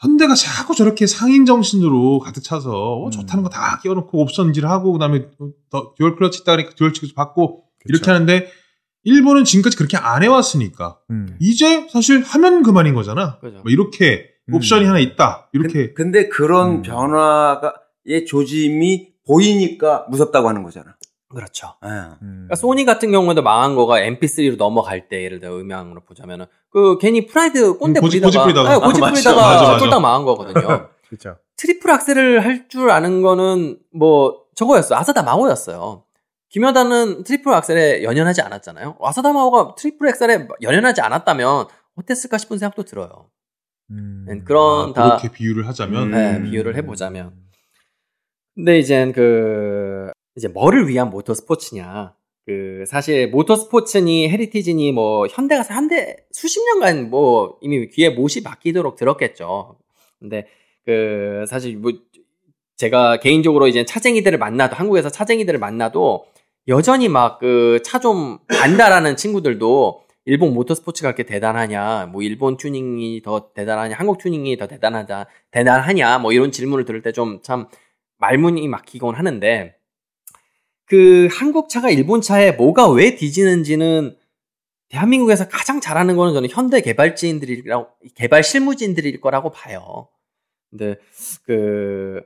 [0.02, 3.12] 현대가 자꾸 저렇게 상인 정신으로 가득 차서 어, 음.
[3.12, 5.28] 좋다는 거 다 끼워놓고 옵션질 하고 그다음에
[5.70, 8.12] 더 dual clutch 있다니까 듀얼 치즈 받고 이렇게 그쵸.
[8.12, 8.50] 하는데
[9.04, 11.38] 일본은 지금까지 그렇게 안 해왔으니까 음.
[11.40, 13.38] 이제 사실 하면 그만인 거잖아.
[13.40, 13.58] 그죠.
[13.62, 14.39] 뭐 이렇게 음.
[14.54, 15.50] 옵션이 하나 있다.
[15.54, 16.82] 이렇게 근, 데 그런 음.
[16.82, 20.96] 변화가의 조짐이 보이니까 무섭다고 하는 거잖아.
[21.30, 21.76] 그렇죠.
[21.86, 21.90] 예.
[21.90, 22.18] 음.
[22.48, 27.28] 그러니까 소니 같은 경우에도 망한 거가 MP3로 넘어갈 때 예를 들어 음향으로 보자면은 그 괜히
[27.28, 28.70] 프라이드 꼰대 음, 고집- 부리다가 고집 부리다가.
[28.74, 29.78] 네, 고집 아.
[29.78, 30.90] 쫄딱 망한 거거든요.
[31.08, 31.38] 그렇죠.
[31.58, 34.98] 트리플 악셀을 할 줄 아는 거는 뭐 저거였어요.
[34.98, 36.04] 아사다 마오였어요.
[36.50, 38.98] 김연아는 트리플 악셀에 연연하지 않았잖아요.
[39.02, 43.28] 아사다 마오가 트리플 악셀에 연연하지 않았다면 어땠을까 싶은 생각도 들어요.
[43.92, 44.26] 음.
[44.28, 46.12] 네, 그런 아, 다 그렇게 비유를 하자면 음.
[46.12, 47.34] 네, 비유를 해보자면.
[48.56, 52.14] 근데 이젠 그 이제 뭐를 위한 모터 스포츠냐?
[52.46, 58.96] 그 사실 모터 스포츠니 heritage니 뭐 현대가 현대 수십 년간 뭐 이미 귀에 못이 박히도록
[58.96, 59.78] 들었겠죠.
[60.20, 60.48] 근데
[60.86, 61.92] 그 사실 뭐
[62.76, 66.26] 제가 개인적으로 이제 차쟁이들을 만나도 한국에서 차쟁이들을 만나도
[66.68, 73.52] 여전히 막 그 차 좀 안다라는 친구들도 일본 모터스포츠가 그렇게 대단하냐, 뭐 일본 튜닝이 더
[73.54, 77.68] 대단하냐, 한국 튜닝이 더 대단하다, 대단하냐, 뭐 이런 질문을 들을 때 좀 참
[78.20, 79.76] 말문이 막히곤 하는데
[80.86, 84.16] 그 한국 차가 일본 차에 뭐가 왜 뒤지는지는
[84.90, 90.10] 대한민국에서 가장 잘하는 거는 저는 현대 개발진들이라고 개발 실무진들일 거라고 봐요.
[90.70, 90.96] 근데
[91.44, 92.22] 그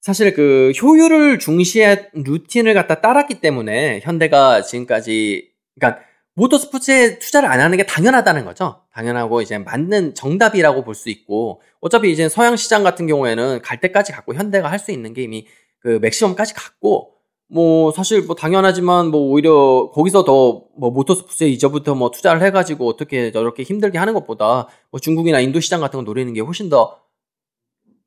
[0.00, 6.05] 사실 그 효율을 중시한 루틴을 갖다 따랐기 때문에 현대가 지금까지 그러니까
[6.36, 8.82] 모터 스포츠에 투자를 안 하는 게 당연하다는 거죠.
[8.92, 14.12] 당연하고 이제 맞는 정답이라고 볼 수 있고 어차피 이제 서양 시장 같은 경우에는 갈 때까지
[14.12, 15.46] 갔고 현대가 할 수 있는 게 이미
[15.80, 17.14] 그 맥시멈까지 갔고
[17.48, 23.32] 뭐 사실 뭐 당연하지만 뭐 오히려 거기서 더 뭐 모터스포츠에 이제부터 뭐 투자를 해가지고 어떻게
[23.32, 27.00] 저렇게 힘들게 하는 것보다 뭐 중국이나 인도 시장 같은 거 노리는 게 훨씬 더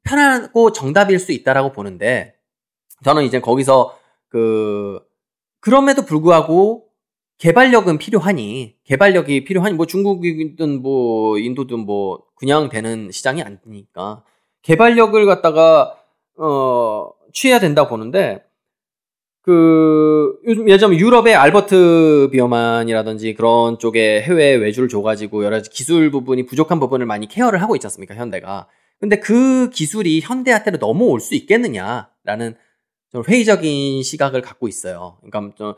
[0.04, 2.36] 편하고 정답일 수 있다라고 보는데
[3.04, 5.00] 저는 이제 거기서 그
[5.62, 6.89] 그럼에도 불구하고
[7.40, 14.24] 개발력은 필요하니 개발력이 필요하니 뭐 중국이든 뭐 인도든 뭐 그냥 되는 시장이 아니니까
[14.62, 15.96] 개발력을 갖다가
[16.38, 18.44] 어 취해야 된다고 보는데
[19.42, 26.46] 그 요즘 예전 유럽의 알버트 비어만이라든지 그런 쪽에 해외 외주를 줘가지고 여러 가지 기술 부분이
[26.46, 28.68] 부족한 부분을 많이 케어를 하고 있지 않습니까 현대가
[29.00, 32.58] 근데 그 기술이 현대한테로 넘어올 수 있겠느냐라는
[33.14, 35.18] 좀 회의적인 시각을 갖고 있어요.
[35.22, 35.74] 그러니까 좀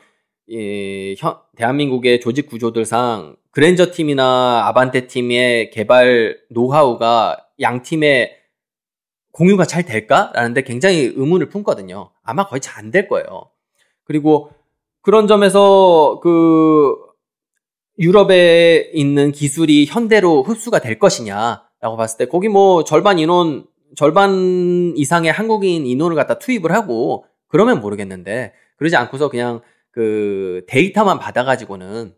[0.52, 8.38] 예, 현, 대한민국의 조직 구조들상 그랜저 팀이나 아반떼 팀의 개발 노하우가 양 팀의
[9.32, 12.12] 공유가 잘 될까 라는데 굉장히 의문을 품거든요.
[12.24, 13.50] 아마 거의 잘 안 될 거예요.
[14.04, 14.52] 그리고
[15.02, 16.96] 그런 점에서 그
[18.00, 25.32] 유럽에 있는 기술이 현대로 흡수가 될 것이냐라고 봤을 때 거기 뭐 절반 인원 절반 이상의
[25.32, 29.62] 한국인 인원을 갖다 투입을 하고 그러면 모르겠는데 그러지 않고서 그냥
[29.92, 32.14] 그 데이터만 받아가지고는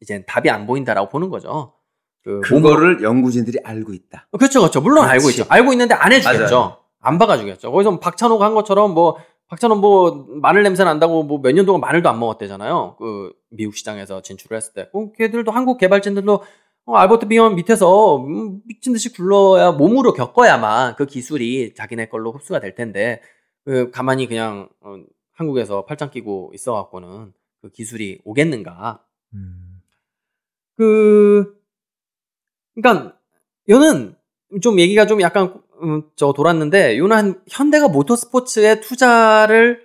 [0.00, 1.74] 이제 답이 안 보인다라고 보는 거죠.
[2.22, 4.28] 그 그거를 연구진들이 알고 있다.
[4.38, 4.80] 그렇죠, 그렇죠.
[4.80, 5.40] 물론 알고 그렇지.
[5.42, 5.52] 있죠.
[5.52, 6.54] 알고 있는데 안 해주겠죠.
[6.58, 6.78] 맞아요.
[7.00, 7.70] 안 박아주겠죠.
[7.70, 9.16] 거기서 박찬호가 한 것처럼 뭐
[9.48, 12.96] 박찬호 뭐 마늘 냄새 난다고 뭐 몇 년 동안 마늘도 안 먹었대잖아요.
[12.98, 14.88] 그 미국 시장에서 진출을 했을 때.
[14.92, 16.42] 그 걔들도 한국 개발진들도
[16.86, 22.60] 어, 알버트 비언 밑에서 음, 미친 듯이 굴러야 몸으로 겪어야만 그 기술이 자기네 걸로 흡수가
[22.60, 23.20] 될 텐데
[23.64, 24.96] 그 가만히 그냥 어,
[25.34, 29.04] 한국에서 팔짱 끼고 있어갖고는 그 기술이 오겠는가?
[29.34, 29.80] 음.
[30.76, 31.56] 그,
[32.74, 33.16] 그니까,
[33.68, 34.16] 요는
[34.62, 39.84] 좀 얘기가 좀 약간, 음, 저 돌았는데, 요는 한, 현대가 모터스포츠에 투자를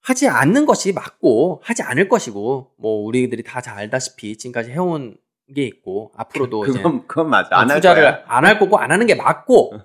[0.00, 5.16] 하지 않는 것이 맞고, 하지 않을 것이고, 뭐, 우리들이 다 잘 알다시피 지금까지 해온
[5.54, 7.48] 게 있고, 앞으로도 이제 그건 그건 맞아.
[7.58, 8.24] 안할 투자를.
[8.26, 9.80] 안 할 거고, 안 하는 게 맞고, 음.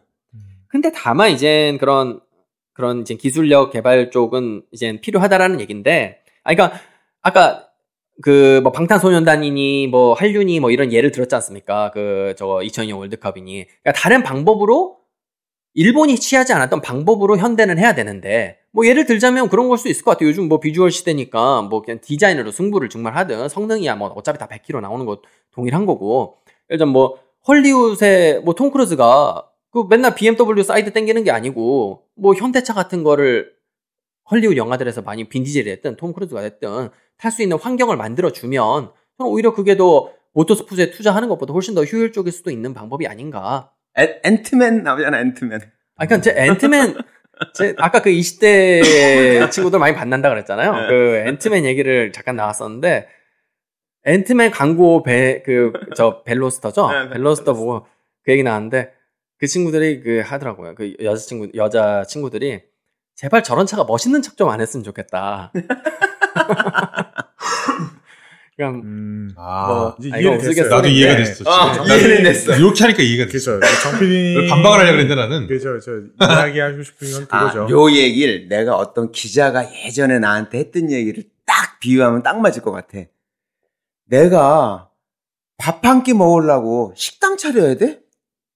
[0.68, 2.20] 근데 다만 이제 그런
[2.74, 6.80] 그런 이제 기술력 개발 쪽은 이제 필요하다라는 얘기인데, 아 그러니까
[7.22, 7.68] 아까
[8.22, 11.92] 그 뭐 방탄소년단이니 뭐 한류니 뭐 이런 예를 들었지 않습니까?
[11.92, 14.98] 그 저거 2002년 월드컵이니 그러니까 다른 방법으로
[15.76, 20.12] 일본이 취하지 않았던 방법으로 현대는 해야 되는데 뭐 예를 들자면 그런 걸 수 있을 것
[20.12, 20.30] 같아요.
[20.30, 24.82] 요즘 뭐 비주얼 시대니까 뭐 그냥 디자인으로 승부를 정말 하든 성능이야 뭐 어차피 다 100km
[24.82, 25.22] 나오는 거
[25.52, 26.38] 동일한 거고
[26.70, 27.18] 들면 뭐
[27.48, 33.52] 헐리우드의 뭐 톰 크루즈가 그 맨날 BMW 사이드 땡기는 게 아니고 뭐 현대차 같은 거를
[34.30, 39.32] 헐리우드 영화들에서 많이 빈디젤이 됐든 톰 크루즈가 됐든 탈 수 있는 환경을 만들어 주면 저는
[39.32, 43.72] 오히려 그게 더 모터스포츠에 투자하는 것보다 훨씬 더 효율적일 수도 있는 방법이 아닌가.
[43.96, 45.60] 엔- 앤트맨 나오잖아, 앤트맨.
[45.98, 46.96] 아, 그러니까 제 앤트맨
[47.54, 48.82] 제 아까 그 20대
[49.52, 50.88] 친구들 많이 만난다 그랬잖아요.
[50.90, 53.08] 그 앤트맨 얘기를 잠깐 나왔었는데
[54.06, 56.92] 앤트맨 광고 배 그 저 벨로스터죠.
[56.92, 57.86] 네, 벨로스터 보고
[58.24, 58.92] 그 얘기 나왔는데
[59.44, 60.74] 그 친구들이 그 하더라고요.
[60.74, 62.62] 그 여자 친구 여자 친구들이
[63.14, 65.52] 제발 저런 차가 멋있는 척 좀 안 했으면 좋겠다.
[68.56, 69.32] 그냥 음.
[69.36, 70.70] 아, 뭐, 아, 이거 됐어요.
[70.70, 70.92] 나도 네.
[70.92, 71.44] 이해가 됐어.
[71.46, 71.74] 아.
[71.86, 72.56] 이해는 됐어.
[72.56, 73.60] 이렇게 하니까 이해가 됐어.
[73.60, 75.78] 정필이 반박을 하려고 했는데 나는 그렇죠.
[75.82, 75.92] 저
[76.26, 77.68] 이야기하고 싶은 건 아, 그거죠.
[77.70, 83.00] 요 얘기를 내가 어떤 기자가 예전에 나한테 했던 얘기를 딱 비유하면 딱 맞을 것 같아.
[84.06, 84.90] 내가
[85.58, 88.00] 밥 한 끼 먹으려고 식당 차려야 돼?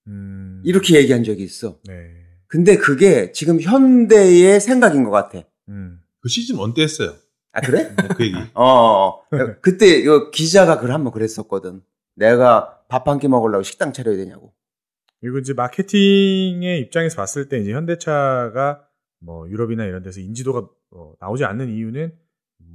[0.08, 0.47] 음.
[0.68, 1.80] 이렇게 얘기한 적이 있어.
[1.86, 2.12] 네.
[2.48, 5.42] 근데 그게 지금 현대의 생각인 것 같아.
[5.70, 6.00] 음.
[6.22, 7.14] 그 시즌 1때 했어요.
[7.54, 7.94] 아, 그래?
[8.18, 8.36] 그 얘기.
[8.54, 9.24] 어, 어.
[9.62, 11.82] 그때 이거 기자가 그걸 한번 그랬었거든.
[12.16, 14.54] 내가 밥 한 끼 먹으려고 식당 차려야 되냐고.
[15.22, 18.84] 그리고 이제 마케팅의 입장에서 봤을 때 이제 현대차가
[19.20, 22.14] 뭐 유럽이나 이런 데서 인지도가 어, 나오지 않는 이유는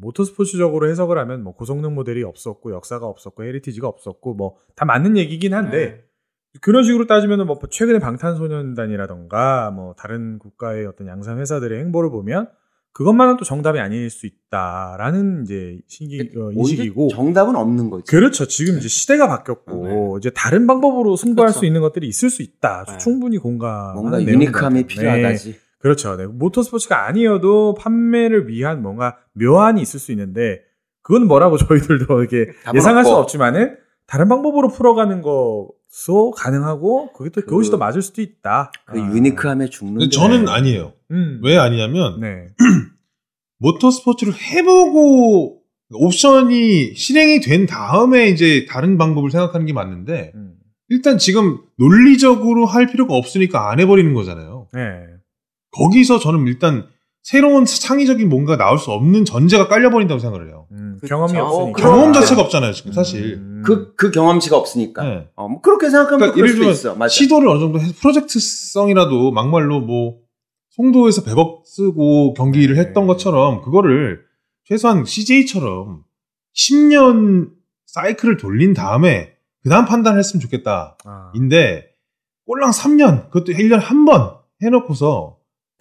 [0.00, 5.54] 모터스포츠적으로 해석을 하면 뭐 고성능 모델이 없었고 역사가 없었고 heritage가 없었고 뭐 다 맞는 얘기긴
[5.54, 6.04] 한데
[6.60, 12.48] 그런 식으로 따지면은 뭐 최근에 방탄소년단이라던가 뭐 다른 국가의 어떤 양산 회사들의 행보를 보면
[12.92, 18.04] 그것만은 또 정답이 아닐 수 있다라는 이제 신기 어, 인식이고 정답은 없는 거지.
[18.10, 18.46] 그렇죠.
[18.46, 21.60] 지금 이제 시대가 바뀌었고 이제 다른 방법으로 승부할 그렇죠.
[21.60, 22.84] 수 있는 것들이 있을 수 있다.
[22.86, 22.98] 네.
[22.98, 23.94] 충분히 공감.
[23.94, 25.58] 뭔가 unique함이 필요하다지.
[25.78, 26.16] 그렇죠.
[26.16, 26.26] 네.
[26.26, 30.60] 모터스포츠가 아니어도 판매를 위한 뭔가 묘안이 있을 수 있는데
[31.00, 33.16] 그건 뭐라고 저희들도 이렇게 예상할 없고.
[33.16, 33.76] 없지만은
[34.06, 35.70] 다른 방법으로 풀어가는 것
[36.06, 38.72] 도 가능하고 그게 또 그- 그것이 더 맞을 수도 있다.
[38.86, 39.10] 그 아.
[39.14, 40.10] 유니크함에 죽는.
[40.10, 40.94] 저는 아니에요.
[41.10, 41.40] 음.
[41.44, 42.46] 왜 아니냐면 네.
[43.58, 50.54] 모터 스포츠를 해보고 옵션이 실행이 된 다음에 이제 다른 방법을 생각하는 게 맞는데 음.
[50.88, 54.68] 일단 지금 논리적으로 할 필요가 없으니까 안 해버리는 거잖아요.
[54.72, 55.04] 네.
[55.72, 56.86] 거기서 저는 일단
[57.22, 60.66] 새로운 창의적인 뭔가 나올 수 없는 전제가 깔려버린다고 생각을 해요.
[60.72, 60.98] 음.
[61.06, 61.80] 경험이 어, 없으니까.
[61.80, 63.34] 경험 그럼- 자체가 없잖아요, 지금 사실.
[63.34, 63.62] 음.
[63.64, 65.02] 그, 그 경험치가 없으니까.
[65.04, 65.28] 네.
[65.36, 66.94] 어, 뭐 그렇게 생각하면 그러니까 그럴 예를 수도 들면 있어.
[66.96, 67.08] 맞아.
[67.14, 70.16] 시도를 어느 정도 해서 프로젝트성이라도 막말로 뭐
[70.70, 72.80] 송도에서 100억 쓰고 경기를 네.
[72.80, 74.20] 했던 것처럼 그거를
[74.64, 76.02] 최소한 CJ처럼
[76.56, 77.50] 10년
[77.86, 80.96] 사이클을 돌린 다음에 그 다음 판단을 했으면 좋겠다.
[81.04, 81.30] 아.
[81.36, 81.86] 인데
[82.46, 85.36] 꼴랑 3년 그것도 1년에 한번 해놓고서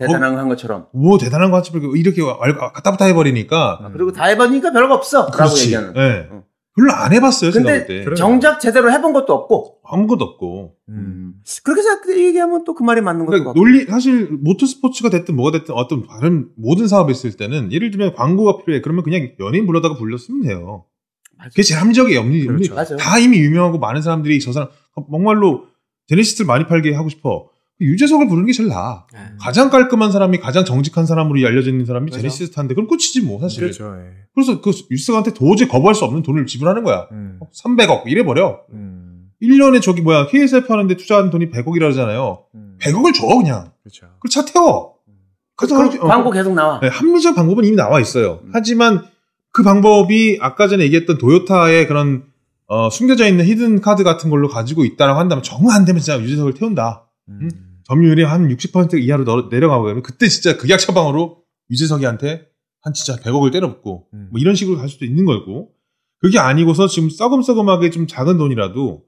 [0.08, 0.88] 대단한 거한 것처럼.
[0.94, 3.94] 뭐 대단한 거 하지 말고 이렇게 알- 갖다 붙어 해버리니까 음.
[3.94, 5.22] 그리고 다 해보니까 별거 없어.
[5.22, 5.66] 라고 그렇지.
[5.66, 5.94] 얘기하는.
[5.96, 6.28] 예.
[6.32, 6.44] 어.
[6.74, 9.80] 별로 안 해봤어요 근데 생각할 때 그런- 정작 제대로 해본 것도 없고.
[9.84, 11.34] 아무것도 없고 음.
[11.66, 13.60] 그렇게 생각 얘기하면 또 그 말이 맞는 것도 그러니까 같고.
[13.60, 18.64] 논리 사실 모터스포츠가 됐든 뭐가 됐든 어떤 다른 모든 사업이 있을 때는 예를 들면 광고가
[18.64, 20.86] 필요해 그러면 그냥 연예인 불러다가 불렀으면 돼요.
[21.44, 22.20] 그게 제일 합리적이에요.
[22.22, 22.74] 엄리, 그렇죠.
[22.76, 22.96] 맞아.
[22.96, 24.70] 다 이미 유명하고 많은 사람들이 저 사람
[25.12, 25.66] 정말로
[26.08, 27.50] 제네시스를 많이 팔게 하고 싶어.
[27.86, 29.06] 유재석을 부르는 게 제일 나아.
[29.14, 29.20] 네.
[29.40, 32.22] 가장 깔끔한 사람이 가장 정직한 사람으로 알려져 있는 사람이 그렇죠.
[32.22, 33.62] 제네시스 탄데 그럼 끝이지 뭐 사실.
[33.64, 33.96] 그렇죠.
[34.00, 34.12] 예.
[34.36, 37.08] 그래서 그 유재석한테 도저히 거부할 수 없는 돈을 지불하는 거야.
[37.12, 37.40] 음.
[37.64, 38.62] 300억 이래 버려.
[38.72, 39.30] 음.
[39.42, 42.44] 1년에 저기 뭐야 KSF 하는데 투자한 돈이 100억이라잖아요.
[42.56, 42.78] 음.
[42.80, 43.72] 100억을 줘 그냥.
[43.84, 44.06] 그렇죠.
[44.20, 44.94] 그차 태워.
[45.56, 46.80] 그래서 그럼 하지- 어, 광고 계속 나와.
[46.80, 48.40] 네, 합리적 방법은 이미 나와 있어요.
[48.44, 48.50] 음.
[48.54, 49.04] 하지만
[49.52, 52.24] 그 방법이 아까 전에 얘기했던 도요타의 그런
[52.68, 56.54] 어, 숨겨져 있는 히든 카드 같은 걸로 가지고 있다라고 한다면 정말 안 되면 진짜 유재석을
[56.54, 57.06] 태운다.
[57.28, 57.50] 음.
[57.92, 62.48] 점유율이 한 60% 이하로 너- 내려가고 그러면 그때 진짜 극약 처방으로 유재석이한테
[62.82, 64.28] 한 진짜 100억을 때려붓고 음.
[64.32, 65.72] 뭐 이런 식으로 갈 수도 있는 거고
[66.20, 69.04] 그게 아니고서 지금 썩음썩음하게 좀 작은 돈이라도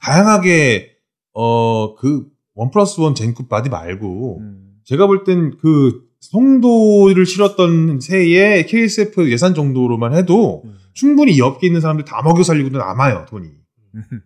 [0.00, 0.96] 다양하게
[1.32, 2.28] 어 그
[2.58, 4.72] one plus one 젠쿱 body 말고 음.
[4.84, 10.74] 제가 볼 땐 그 송도를 실었던 새에 KSF 예산 정도로만 해도 음.
[10.94, 13.48] 충분히 이 업계에 있는 사람들 다 먹여 살리고도 남아요 돈이.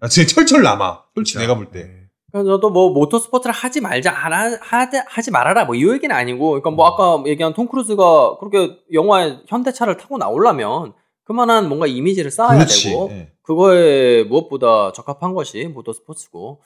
[0.01, 1.01] 아, 진짜 철철 남아.
[1.15, 2.00] 솔직히 내가 볼 때.
[2.33, 2.39] 네.
[2.43, 6.71] 그래서 저도 뭐 모터스포츠를 하지 말자 안 하, 하지 말아라 뭐 이 얘기는 아니고 그러니까
[6.71, 10.93] 뭐 아까 얘기한 톰 크루즈가 그렇게 영화에 현대차를 타고 나오려면
[11.25, 12.91] 그만한 뭔가 이미지를 쌓아야 그렇지.
[12.91, 13.33] 되고 예.
[13.43, 16.61] 그거에 무엇보다 적합한 것이 모터스포츠고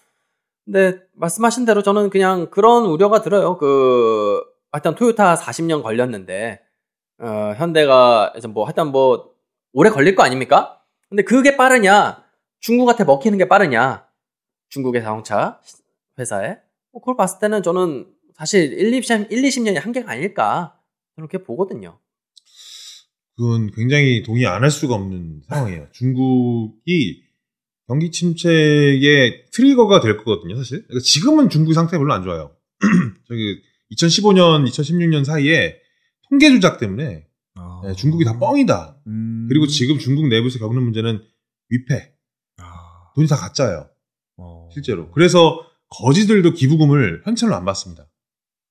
[0.64, 4.42] 근데 말씀하신 대로 저는 그냥 그런 우려가 들어요 그
[4.72, 6.60] 하여튼 토요타 40년 걸렸는데
[7.20, 9.30] 어, 현대가 이제 뭐 하여튼 뭐
[9.72, 10.80] 오래 걸릴 거 아닙니까?
[11.08, 12.24] 근데 그게 빠르냐
[12.60, 14.04] 중국한테 먹히는 게 빠르냐
[14.74, 15.60] 중국의 자동차
[16.18, 16.58] 회사에
[16.92, 18.06] 뭐 그걸 봤을 때는 저는
[18.36, 20.76] 사실 1, 20, 1 20년이 한계가 아닐까
[21.14, 21.98] 그렇게 보거든요.
[23.36, 25.88] 그건 굉장히 동의 안 할 수가 없는 상황이에요.
[25.92, 27.22] 중국이
[27.86, 30.84] 경기 침체의 트리거가 될 거거든요, 사실.
[30.86, 32.56] 그러니까 지금은 중국 상태 별로 안 좋아요.
[33.28, 33.60] 저기
[33.92, 35.80] 2015년, 2016년 사이에
[36.28, 37.80] 통계 조작 때문에 아.
[37.84, 39.02] 네, 중국이 다 뻥이다.
[39.06, 39.46] 음.
[39.48, 41.22] 그리고 지금 중국 내부에서 겪는 문제는
[41.68, 42.12] 위패.
[42.58, 43.12] 아.
[43.14, 43.88] 돈이 다 가짜예요,
[44.36, 44.68] 어.
[44.72, 45.10] 실제로.
[45.10, 45.60] 그래서
[45.90, 48.06] 거지들도 기부금을 현찰로 안 받습니다.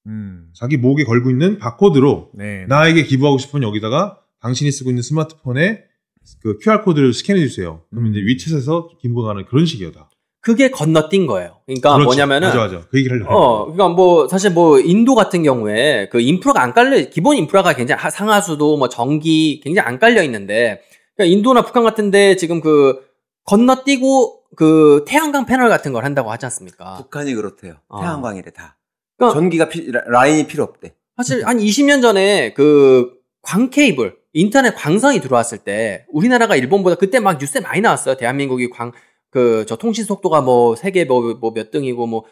[0.08, 0.50] 음.
[0.54, 2.66] 자기 목에 걸고 있는 바코드로 네.
[2.68, 5.84] 나에게 기부하고 싶으면 여기다가 당신이 쓰고 있는 스마트폰에
[6.42, 7.82] 그 QR 코드를 스캔해 주세요.
[7.90, 8.16] 그러면 음.
[8.16, 10.10] 이제 위챗에서 기부하는 그런 식이에요, 다.
[10.42, 11.60] 그게 건너뛴 거예요.
[11.66, 12.06] 그러니까 그렇지.
[12.06, 12.82] 뭐냐면은 맞아 맞아.
[12.90, 13.34] 그 얘기를 하려고.
[13.34, 18.02] 어, 그러니까 뭐 사실 뭐 인도 같은 경우에 그 인프라가 안 깔려 기본 인프라가 굉장히
[18.02, 20.82] 하- 상하수도 뭐 전기 굉장히 안 깔려 있는데
[21.16, 23.06] 그러니까 인도나 북한 같은데 지금 그
[23.46, 26.96] 건너뛰고 그 태양광 패널 같은 걸 한다고 하지 않습니까?
[26.98, 27.76] 북한이 그렇대요.
[27.88, 28.00] 어.
[28.02, 28.78] 태양광이래 다.
[29.18, 30.94] 그러니까 전기가 피, 라- 라인이 필요 없대.
[31.18, 37.38] 사실 한 20년 전에 그 광 케이블 인터넷 광선이 들어왔을 때 우리나라가 일본보다 그때 막
[37.40, 38.16] 뉴스에 많이 나왔어요.
[38.16, 38.94] 대한민국이 광
[39.30, 42.24] 그 저 통신 속도가 뭐 세계 뭐몇 등이고 뭐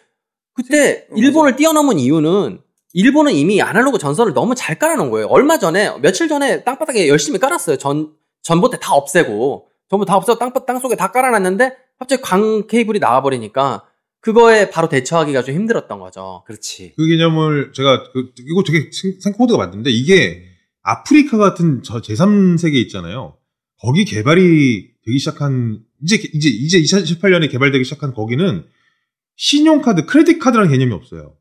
[0.54, 2.62] 그때 어, 일본을 뛰어넘은 이유는
[2.94, 5.28] 일본은 이미 아날로그 전선을 너무 잘 깔아놓은 거예요.
[5.28, 7.76] 얼마 전에 며칠 전에 땅바닥에 열심히 깔았어요.
[7.78, 13.00] 전 전봇대 다 없애고 전부 다 없애고 땅, 땅 속에 다 깔아놨는데 갑자기 광 케이블이
[13.00, 13.84] 나와버리니까
[14.22, 16.44] 그거에 바로 대처하기가 좀 힘들었던 거죠.
[16.48, 16.94] 그렇지.
[16.96, 20.46] 그 개념을 제가 그, 이거 되게 생- 생코드가 맞는데 이게
[20.82, 23.36] 아프리카 같은 저 제3세계 있잖아요.
[23.82, 28.64] 거기 개발이 되기 시작한 이제 이제 이제 2018년에 개발되기 시작한 거기는
[29.36, 31.34] 신용카드, credit card라는 개념이 없어요.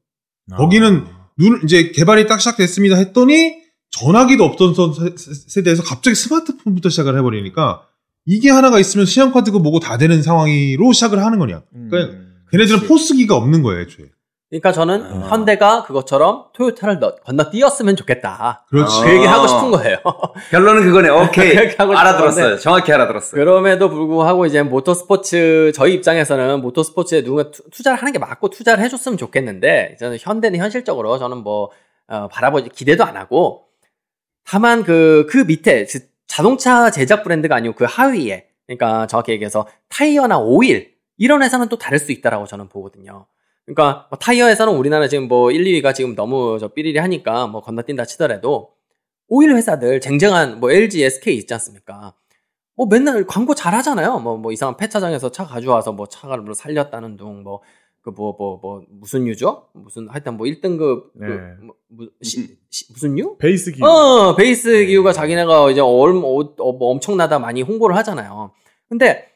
[0.56, 1.04] 거기는
[1.38, 4.74] 눈 이제 개발이 딱 시작됐습니다 했더니 전화기도 없던
[5.16, 7.86] 세대에서 갑자기 스마트폰부터 시작을 해버리니까
[8.26, 11.62] 이게 하나가 있으면 신용카드고 뭐고 다 되는 상황으로 시작을 하는 거냐.
[11.90, 12.18] 그러니까
[12.52, 14.06] 걔네들은 POS기가 없는 거예요, 애초에.
[14.50, 15.28] 그러니까 저는 아.
[15.28, 18.66] 현대가 그것처럼 토요타를 너- 건너뛰었으면 좋겠다.
[18.68, 18.98] 그렇지.
[18.98, 19.04] 아.
[19.04, 19.98] 그 얘기를 하고 싶은 거예요.
[20.50, 21.08] 결론은 그거네.
[21.08, 21.56] 오케이.
[21.78, 22.58] 알아들었어요.
[22.58, 23.38] 정확히 알아들었어요.
[23.40, 29.18] 그럼에도 불구하고 이제 모터스포츠 저희 입장에서는 모터스포츠에 누군가 투, 투자를 하는 게 맞고 투자를 해줬으면
[29.18, 31.70] 좋겠는데 저는 현대는 현실적으로 저는 뭐
[32.08, 33.66] 어, 바라보지 기대도 안 하고
[34.44, 36.00] 다만 그그 밑에 그
[36.30, 41.98] 자동차 제작 브랜드가 아니고 그 하위에 그러니까 정확히 얘기해서 타이어나 오일 이런 회사는 또 다를
[41.98, 43.26] 수 있다라고 저는 보거든요.
[43.66, 48.04] 그러니까 뭐 타이어에서는 우리나라 지금 뭐 1, 2위가 지금 너무 저 삐리리 하니까 뭐 건너뛴다
[48.04, 48.70] 치더라도
[49.26, 52.14] 오일 회사들 쟁쟁한 뭐 LG, SK 있지 않습니까?
[52.76, 54.20] 뭐 맨날 광고 잘 하잖아요.
[54.20, 57.60] 뭐, 뭐 이상한 폐차장에서 차 가져와서 뭐 차를 뭐 살렸다는 둥, 뭐,
[58.02, 59.68] 그 뭐, 뭐, 뭐, 무슨 유죠?
[59.74, 61.26] 무슨, 하여튼 뭐 1등급, 네.
[61.26, 63.36] 그, 뭐, 무, 시, 시- 무슨 유?
[63.38, 63.86] 베이스 기업.
[63.86, 68.52] 어, 베이스 기후가 자기네가 이제 얼, 어, 어, 뭐 엄청나다 많이 홍보를 하잖아요.
[68.88, 69.26] 근데,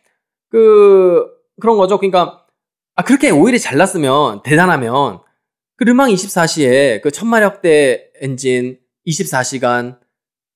[0.49, 1.27] 그,
[1.61, 1.99] 그런 거죠.
[1.99, 2.47] 그러니까,
[2.95, 5.21] 아, 그렇게 오일이 잘 났으면, 대단하면,
[5.77, 9.99] 그 르망 24시에 그 천마력대 엔진 24시간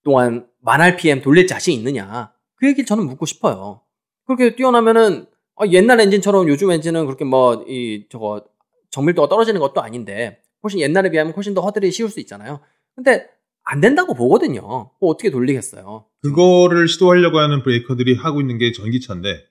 [0.05, 2.33] 동안 만 RPM 돌릴 자신 있느냐.
[2.57, 3.83] 그 얘기를 저는 묻고 싶어요.
[4.27, 5.27] 그렇게 뛰어나면은,
[5.59, 8.45] 아, 옛날 엔진처럼 요즘 엔진은 그렇게 뭐, 이, 저거,
[8.91, 12.61] 정밀도가 떨어지는 것도 아닌데, 훨씬 옛날에 비하면 훨씬 더 허들이 쉬울 수 있잖아요.
[12.95, 13.27] 근데,
[13.71, 14.63] 안 된다고 보거든요.
[14.63, 16.07] 뭐 어떻게 돌리겠어요.
[16.23, 19.45] 그거를 시도하려고 하는 브레이커들이 하고 있는 게 전기차인데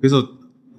[0.00, 0.28] 그래서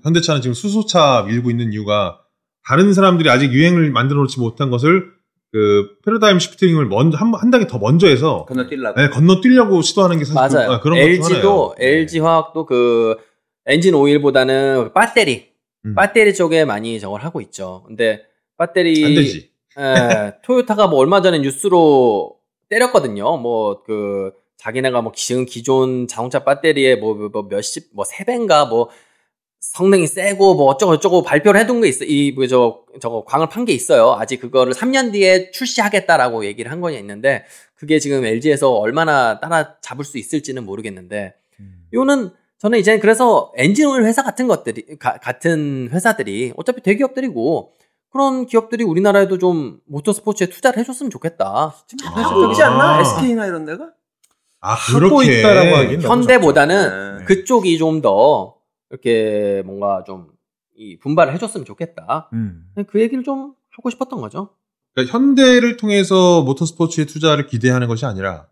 [0.03, 2.21] 현대차는 지금 수소차 밀고 있는 이유가
[2.65, 5.11] 다른 사람들이 아직 유행을 만들어 놓지 못한 것을
[5.51, 8.99] 그 패러다임 시프팅을 먼저 한, 한 단계 더 먼저 해서 건너뛰려고.
[8.99, 10.69] 네, 건너뛰려고 시도하는 게 사실 맞아요.
[10.69, 11.75] 그, 아, 그런 LG도.
[11.77, 13.17] LG 화학도 그,
[13.65, 15.51] 엔진 오일보다는 배터리,
[15.85, 15.95] 음.
[15.95, 17.83] 배터리 쪽에 많이 저걸 하고 있죠.
[17.87, 18.23] 근데,
[18.57, 19.03] 배터리.
[19.05, 19.51] 안 되지.
[19.77, 22.37] 예, 토요타가 뭐 얼마 전에 뉴스로
[22.69, 23.37] 때렸거든요.
[23.37, 28.89] 뭐 그 자기네가 뭐 지금 기존 자동차 배터리에 뭐, 뭐, 뭐 몇십 뭐세 배인가 뭐
[29.59, 32.05] 성능이 세고 뭐 어쩌고 저쩌고 발표를 해둔 게 있어.
[32.05, 34.13] 이저 저거 광을 판 게 있어요.
[34.17, 37.43] 아직 그거를 3년 뒤에 출시하겠다라고 얘기를 한 건 있는데
[37.75, 41.33] 그게 지금 LG에서 얼마나 따라 잡을 수 있을지는 모르겠는데
[41.93, 47.73] 요는 저는 이제 그래서 엔진오일 회사 같은 것들이 가- 같은 회사들이 어차피 대기업들이고
[48.09, 51.73] 그런 기업들이 우리나라에도 좀 모터 스포츠에 투자를 해줬으면 좋겠다.
[52.03, 52.95] 하고 있지 않나?
[52.97, 53.01] 아.
[53.01, 53.89] SK나 이런 데가?
[54.61, 57.25] 아 하고 그렇게 있다라고 하긴 현대보다는 네.
[57.25, 58.55] 그쪽이 좀 더
[58.89, 60.33] 이렇게 뭔가 좀
[60.77, 62.29] 이 분발을 해줬으면 좋겠다.
[62.33, 62.65] 음.
[62.89, 64.49] 그 얘기를 좀 하고 싶었던 거죠.
[64.93, 68.47] 그러니까 현대를 통해서 모터스포츠에 투자를 기대하는 것이 아니라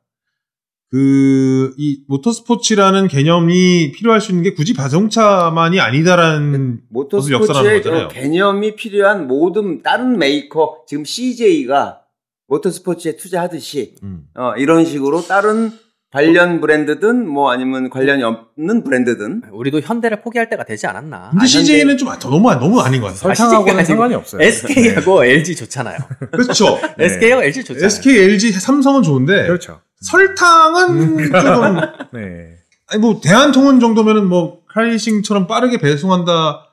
[0.93, 8.07] 그 이 모터스포츠라는 개념이 필요할 수 있는 게 굳이 자동차만이 아니다라는 것을 역설하는 모터스포츠의 거잖아요.
[8.09, 12.01] 그 개념이 필요한 모든 다른 메이커 지금 CJ가
[12.47, 14.25] 모터스포츠에 투자하듯이 음.
[14.35, 15.71] 어, 이런 식으로 다른
[16.11, 21.29] 관련 브랜드든 뭐 아니면 관련이 없는 브랜드든 우리도 현대를 포기할 때가 되지 않았나.
[21.31, 23.33] 근데 아, CJ는 좀 너무 너무 아닌 것 같아요.
[23.33, 23.87] 설탕하고는 아시죠?
[23.93, 24.43] 상관이 없어요.
[24.43, 25.97] SK하고 LG 좋잖아요.
[26.31, 26.79] 그렇죠.
[26.99, 27.05] 네.
[27.05, 27.85] SK하고 LG 좋잖아요.
[27.87, 29.81] SK, LG, 삼성은 좋은데 그렇죠.
[30.03, 31.75] 설탕은 조금
[32.13, 32.57] 네.
[32.87, 36.69] 아니 뭐 대한통운 정도면은 뭐 카이싱처럼 빠르게 배송한다.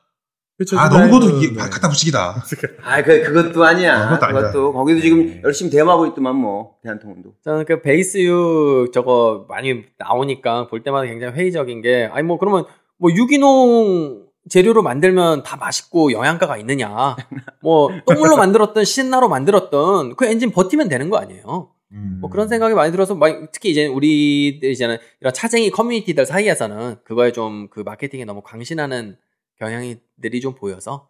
[0.56, 0.78] 그렇죠.
[0.78, 1.46] 아 너무 그것도 네.
[1.46, 2.44] 이게 갖다 붙이기다.
[2.82, 4.12] 아, 그, 그것도 아니야.
[4.12, 4.34] 어, 그것도.
[4.34, 5.40] 그것도, 거기도 지금 네.
[5.42, 7.32] 열심히 대마하고 있더만, 뭐, 대한통운도.
[7.42, 12.64] 저는 그 베이스유 저거 많이 나오니까 볼 때마다 굉장히 회의적인 게 아니 뭐 그러면
[12.98, 17.16] 뭐 유기농 재료로 만들면 다 맛있고 영양가가 있느냐
[17.62, 22.18] 뭐 똥물로 만들었던 신나로 만들었던 그 엔진 버티면 되는 거 아니에요 음.
[22.20, 27.32] 뭐 그런 생각이 많이 들어서 막 특히 이제 우리들 이제는 이런 차쟁이 커뮤니티들 사이에서는 그거에
[27.32, 29.16] 좀 그 마케팅에 너무 광신하는
[29.58, 31.08] 경향이들이 좀 보여서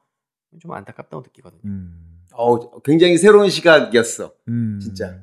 [0.61, 1.61] 좀 안타깝다고 느끼거든요.
[1.64, 2.20] 음.
[2.33, 4.33] 어우, 굉장히 새로운 시각이었어.
[4.49, 4.78] 음.
[4.83, 5.22] 진짜.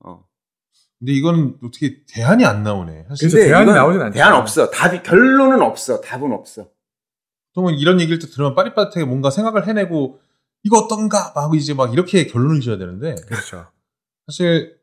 [0.00, 0.24] 어.
[0.98, 3.06] 근데 이건 어떻게 대안이 안 나오네.
[3.08, 4.14] 사실 대안이 나오진 않죠.
[4.14, 4.70] 대안 없어.
[4.70, 6.00] 답이, 결론은 없어.
[6.00, 6.68] 답은 없어.
[7.54, 10.20] 보통은 이런 얘기를 또 들으면 빠릿빠릿하게 뭔가 생각을 해내고
[10.64, 13.66] 이거 어떤가 하고 이제 막 이렇게 결론을 지어야 되는데 그렇죠.
[14.26, 14.78] 사실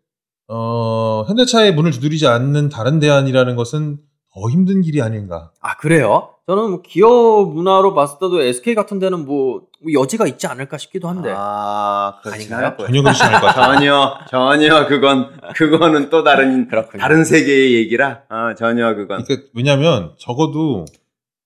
[0.54, 3.98] 어, 현대차의 문을 두드리지 않는 다른 대안이라는 것은
[4.34, 5.52] 더 힘든 길이 아닌가.
[5.62, 6.30] 아 그래요?
[6.48, 9.62] 저는 뭐 기업 문화로 봤을 때도 SK 같은 데는 뭐
[9.94, 12.66] 여지가 있지 않을까 싶기도 한데 아, 그렇지 아닌가요?
[12.68, 12.88] 않을 거야.
[12.88, 13.74] 전혀 그렇지 않을 것 같아요.
[13.76, 17.02] 전혀, 전혀 그건, 그거는 또 다른, 그렇군요.
[17.02, 19.24] 다른 세계의 얘기라, 어, 전혀 그건.
[19.24, 20.86] 그러니까 왜냐하면 적어도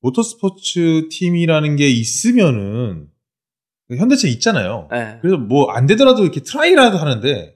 [0.01, 3.07] 모터스포츠 팀이라는 게 있으면은
[3.95, 4.87] 현대차 있잖아요.
[4.91, 5.19] 네.
[5.21, 7.54] 그래서 뭐 안 되더라도 이렇게 try라도 하는데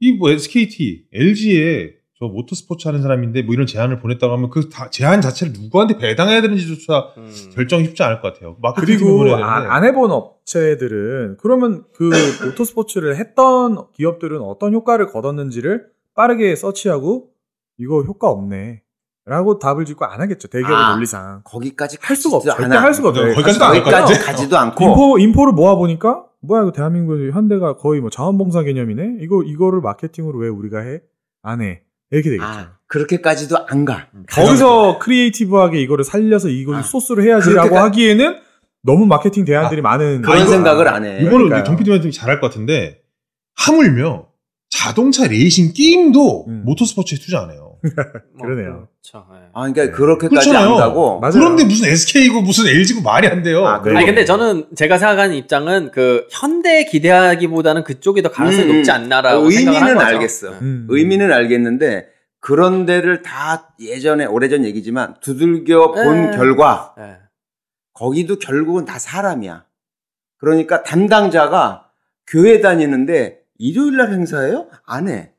[0.00, 4.88] 이 뭐 SKT, LG에 저 모터스포츠 하는 사람인데 뭐 이런 제안을 보냈다고 하면 그 다-
[4.90, 7.30] 제안 자체를 누구한테 배당해야 되는지조차 음.
[7.54, 8.56] 결정이 쉽지 않을 것 같아요.
[8.76, 9.74] 그리고 아-.
[9.74, 12.10] 안 해본 업체들은 그러면 그
[12.44, 17.30] 모터스포츠를 했던 기업들은 어떤 효과를 거뒀는지를 빠르게 서치하고
[17.78, 18.82] 이거 효과 없네.
[19.26, 20.48] 라고 답을 짓고 안 하겠죠.
[20.48, 20.92] 대기업의 아.
[20.92, 21.40] 논리상.
[21.44, 22.50] 거기까지 할 수가 없죠.
[22.54, 22.76] 절대.
[22.76, 23.32] 할 수가 없어요.
[23.34, 24.18] 거기까지도 안할 거기까지.
[24.20, 29.18] 가지도 않고 info info를 모아 보니까 뭐야 이거 대한민국 현대가 거의 뭐 자원봉사 개념이네.
[29.20, 31.00] 이거 이거를 마케팅으로 왜 우리가 해?
[31.42, 31.82] 안 해.
[32.10, 32.44] 이렇게 되겠죠.
[32.46, 34.08] 아, 그렇게까지도 안 가.
[34.30, 38.36] 거기서 creative하게 이거를 살려서 이걸 아, 소스로 해야지라고 그렇게까- 하기에는
[38.82, 41.16] 너무 마케팅 대안들이 많은 그런 생각을 안 해.
[41.20, 41.64] 이거는 그러니까요.
[41.64, 43.00] 정피디한테 잘할 것 같은데
[43.56, 44.26] 하물며
[44.70, 46.62] 자동차 레이싱 게임도 음.
[46.66, 47.63] 모터스포츠에 투자 안 해요.
[48.40, 48.88] 그러네요.
[49.02, 49.26] 그렇죠.
[49.32, 49.38] 네.
[49.52, 50.74] 아, 그러니까 그렇게까지 그렇잖아요.
[50.74, 51.32] 안 가고 맞아요.
[51.34, 53.66] 그런데 무슨 SK고 무슨 LG고 말이 안 돼요.
[53.66, 53.98] 아, 그래요?
[53.98, 59.50] 아니 근데 저는 제가 생각하는 입장은 그 현대 기대하기보다는 그쪽이 더 가능성이 음, 높지 않나라고
[59.50, 60.16] 생각을 한 의미는 거죠.
[60.16, 60.50] 알겠어.
[60.50, 60.56] 네.
[60.62, 60.86] 음.
[60.88, 62.08] 의미는 알겠는데
[62.40, 66.36] 그런 데를 다 예전에 오래전 얘기지만 두들겨 본 네.
[66.36, 67.16] 결과 네.
[67.92, 69.64] 거기도 결국은 다 사람이야.
[70.38, 71.90] 그러니까 담당자가
[72.26, 74.68] 교회 다니는데 일요일 날 행사해요?
[74.86, 75.33] 안 해.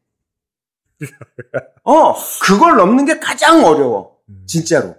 [1.83, 4.17] 어, 그걸 넘는 게 가장 어려워.
[4.29, 4.43] 음.
[4.47, 4.95] 진짜로.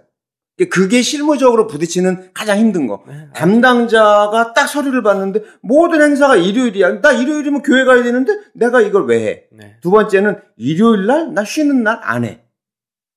[0.71, 3.03] 그게 실무적으로 부딪히는 가장 힘든 거.
[3.07, 3.27] 네.
[3.35, 7.01] 담당자가 딱 서류를 봤는데 모든 행사가 일요일이야.
[7.01, 9.43] 나 일요일이면 교회 가야 되는데 내가 이걸 왜 해?
[9.51, 9.77] 네.
[9.81, 12.41] 두 번째는 일요일 날 나 쉬는 날 안 해.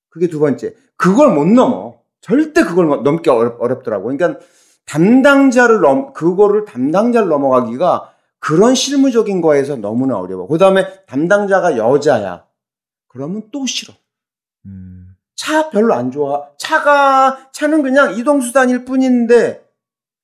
[0.09, 0.75] 그게 두 번째.
[0.97, 1.95] 그걸 못 넘어.
[2.21, 4.03] 절대 그걸 뭐 넘기 어렵, 어렵 더라고.
[4.15, 4.39] 그러니까
[4.85, 10.47] 담당자를 넘 그거를 담당자를 넘어가기가 그런 실무적인 거에서 너무나 어려워.
[10.47, 12.43] 그다음에 담당자가 여자야.
[13.11, 13.93] 그러면 또 싫어.
[14.65, 15.15] 음.
[15.35, 16.47] 차 별로 안 좋아.
[16.57, 19.67] 차가 차는 그냥 이동 수단일 뿐인데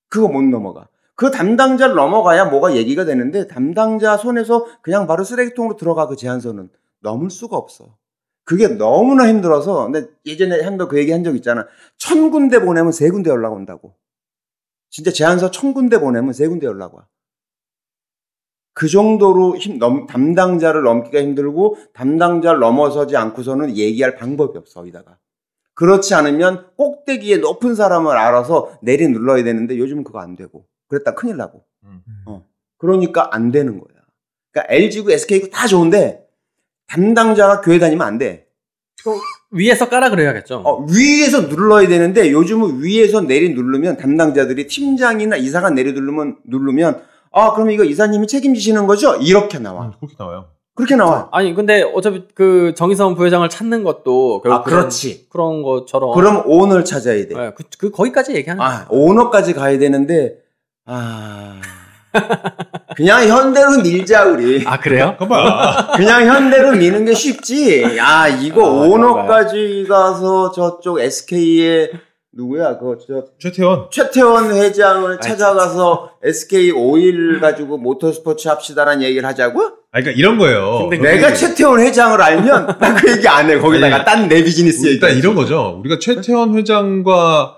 [0.07, 0.87] 그거 못 넘어가.
[1.15, 6.69] 그 담당자를 넘어가야 뭐가 얘기가 되는데 담당자 손에서 그냥 바로 쓰레기통으로 들어가 그 제안서는
[7.01, 7.97] 넘을 수가 없어.
[8.45, 11.67] 그게 너무나 힘들어서 근데 예전에 한도 그 얘기 한 적 있잖아.
[11.97, 13.95] 천 군데 보내면 세 군데 연락 온다고.
[14.89, 17.05] 진짜 제안서 천 군데 보내면 세 군데 연락 와.
[18.77, 25.17] 그 정도로 힘, 넘, 담당자를 넘기가 힘들고 담당자를 넘어서지 않고서는 얘기할 방법이 없어, 여기다가.
[25.73, 30.67] 그렇지 않으면 꼭대기에 높은 사람을 알아서 내리 눌러야 되는데 요즘은 그거 안 되고.
[30.89, 31.63] 그랬다 큰일 나고.
[31.85, 32.03] 음.
[32.27, 32.45] 어.
[32.77, 33.97] 그러니까 안 되는 거야.
[34.51, 36.27] 그러니까 LG고 SK고 다 좋은데
[36.85, 38.45] 담당자가 교회 다니면 안 돼.
[39.49, 40.57] 위에서 깔아 그래야겠죠.
[40.57, 47.53] 어, 위에서 눌러야 되는데 요즘은 위에서 내리 누르면 담당자들이 팀장이나 이사가 내리 누르면 누르면 아
[47.53, 49.15] 그럼 이거 이사님이 책임지시는 거죠?
[49.15, 49.85] 이렇게 나와.
[49.85, 50.45] 음, 그렇게 나와요.
[50.73, 51.29] 그렇게 나와.
[51.31, 55.27] 아니 근데 어차피 그 정의선 부회장을 찾는 것도 결국 아 그렇지.
[55.29, 57.35] 그런, 것처럼 그럼 오너를 찾아야 돼.
[57.35, 60.37] 네, 그, 그 거기까지 얘기하는 아 오너까지 가야 되는데
[60.85, 61.61] 아
[62.95, 64.65] 그냥 현대로 밀자 우리.
[64.65, 65.15] 아 그래요?
[65.19, 65.93] 봐봐.
[65.95, 67.99] 그냥 현대로 미는 게 쉽지.
[67.99, 71.91] 아, 이거 아, 오너까지 가서 저쪽 SK의
[72.37, 72.77] 누구야?
[72.77, 73.87] 그, 저, 최태원.
[73.91, 79.59] 최태원 회장을 찾아가서 SK 오일 가지고 모터스포츠 합시다라는 얘기를 하자고?
[79.63, 80.87] 아, 그러니까 이런 거예요.
[80.89, 83.57] 근데 내가 최태원 회장을 알면 나 그 얘기 안 해.
[83.57, 84.93] 거기다가 딴 내 비즈니스 얘기.
[84.95, 85.79] 일단 이런 거죠.
[85.79, 87.57] 우리가 최태원 회장과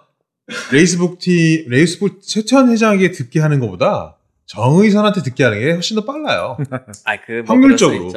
[0.71, 4.15] 레이스북 티, 레이스북 최태원 회장에게 듣게 하는 것보다
[4.45, 6.57] 정의선한테 듣게 하는 게 훨씬 더 빨라요.
[7.03, 8.11] 아그 확률적으로.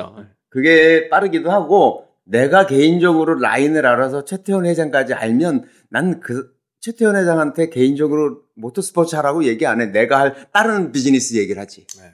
[0.48, 8.42] 그게 빠르기도 하고 내가 개인적으로 라인을 알아서 최태원 회장까지 알면 난 그 최태원 회장한테 개인적으로
[8.56, 9.86] 모터스포츠 하라고 얘기 안 해.
[9.86, 11.86] 내가 할 다른 비즈니스 얘기를 하지.
[11.98, 12.12] 네.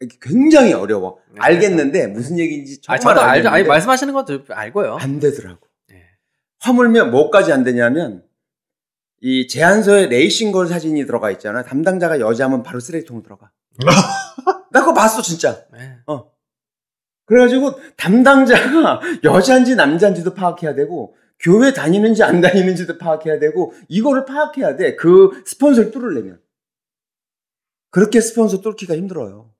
[0.00, 1.18] 이게 굉장히 어려워.
[1.30, 1.36] 네.
[1.40, 3.48] 알겠는데 무슨 얘기인지 아 정말 저도 알죠.
[3.48, 4.96] 아니 말씀하시는 것도 알고요.
[5.00, 5.66] 안 되더라고.
[5.88, 6.02] 네.
[6.60, 8.24] 화물면 뭐까지 안 되냐면
[9.20, 11.62] 이 제안서에 레이싱걸 사진이 들어가 있잖아.
[11.64, 13.50] 담당자가 여자면 바로 쓰레기통으로 들어가.
[14.70, 15.64] 나 그거 봤어 진짜.
[15.72, 15.96] 네.
[16.06, 16.30] 어.
[17.26, 24.96] 그래가지고 담당자가 여자인지 남자인지도 파악해야 되고 교회 다니는지 안 다니는지도 파악해야 되고 이거를 파악해야 돼.
[24.96, 26.40] 그 스폰서를 뚫으려면.
[27.90, 29.52] 그렇게 스폰서 뚫기가 힘들어요.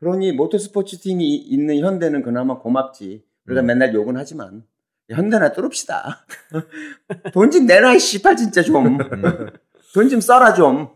[0.00, 3.24] 그러니 모터스포츠 팀이 있는 현대는 그나마 고맙지.
[3.46, 3.66] 우리가 음.
[3.66, 4.64] 맨날 욕은 하지만
[5.08, 6.26] 현대나 뚫읍시다.
[7.32, 8.98] 돈 좀 내놔 이 씨발 진짜 좀.
[9.94, 10.88] 돈 좀 써라 좀.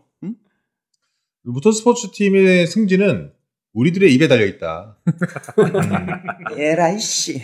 [1.43, 3.31] 모터스포츠 팀의 승진은
[3.71, 4.97] 우리들의 입에 달려 있다.
[6.57, 7.41] 에라이 씨.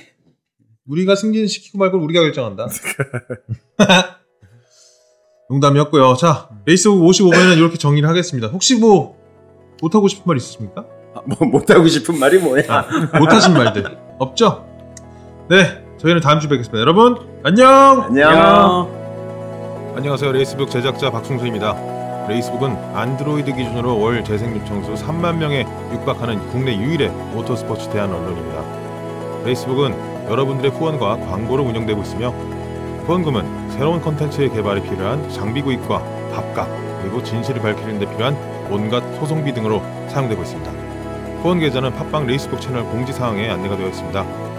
[0.88, 2.68] 우리가 승진시키고 말고 우리가 결정한다.
[5.50, 6.16] 농담이었고요.
[6.16, 8.48] 자, 레이스북 55번에는 이렇게 정리를 하겠습니다.
[8.48, 9.18] 혹시 뭐
[9.82, 10.86] 못하고 싶은 말 있으십니까?
[11.16, 12.64] 아, 뭐 못하고 싶은 말이 뭐야?
[13.20, 13.86] 못하신 말들
[14.20, 14.66] 없죠?
[15.50, 16.80] 네, 저희는 다음 주에 뵙겠습니다.
[16.80, 18.04] 여러분 안녕.
[18.04, 18.30] 안녕.
[18.30, 19.94] 안녕.
[19.96, 20.32] 안녕하세요.
[20.32, 22.28] 레이스북 제작자 박승수입니다.
[22.28, 29.44] 레이스북은 안드로이드 기준으로 월 재생 요청수 3만 명에 육박하는 국내 유일의 모터스포츠 대한 언론입니다.
[29.46, 32.30] 레이스북은 여러분들의 후원과 광고로 운영되고 있으며
[33.06, 36.00] 후원금은 새로운 컨텐츠의 개발에 필요한 장비 구입과
[36.34, 36.68] 밥값
[37.02, 38.36] 그리고 진실을 밝히는 데 필요한
[38.72, 40.72] 온갖 소송비 등으로 사용되고 있습니다.
[41.42, 44.53] 후원 계좌는 팟빵 레이스북 채널 공지 사항에 안내가 되어 있습니다.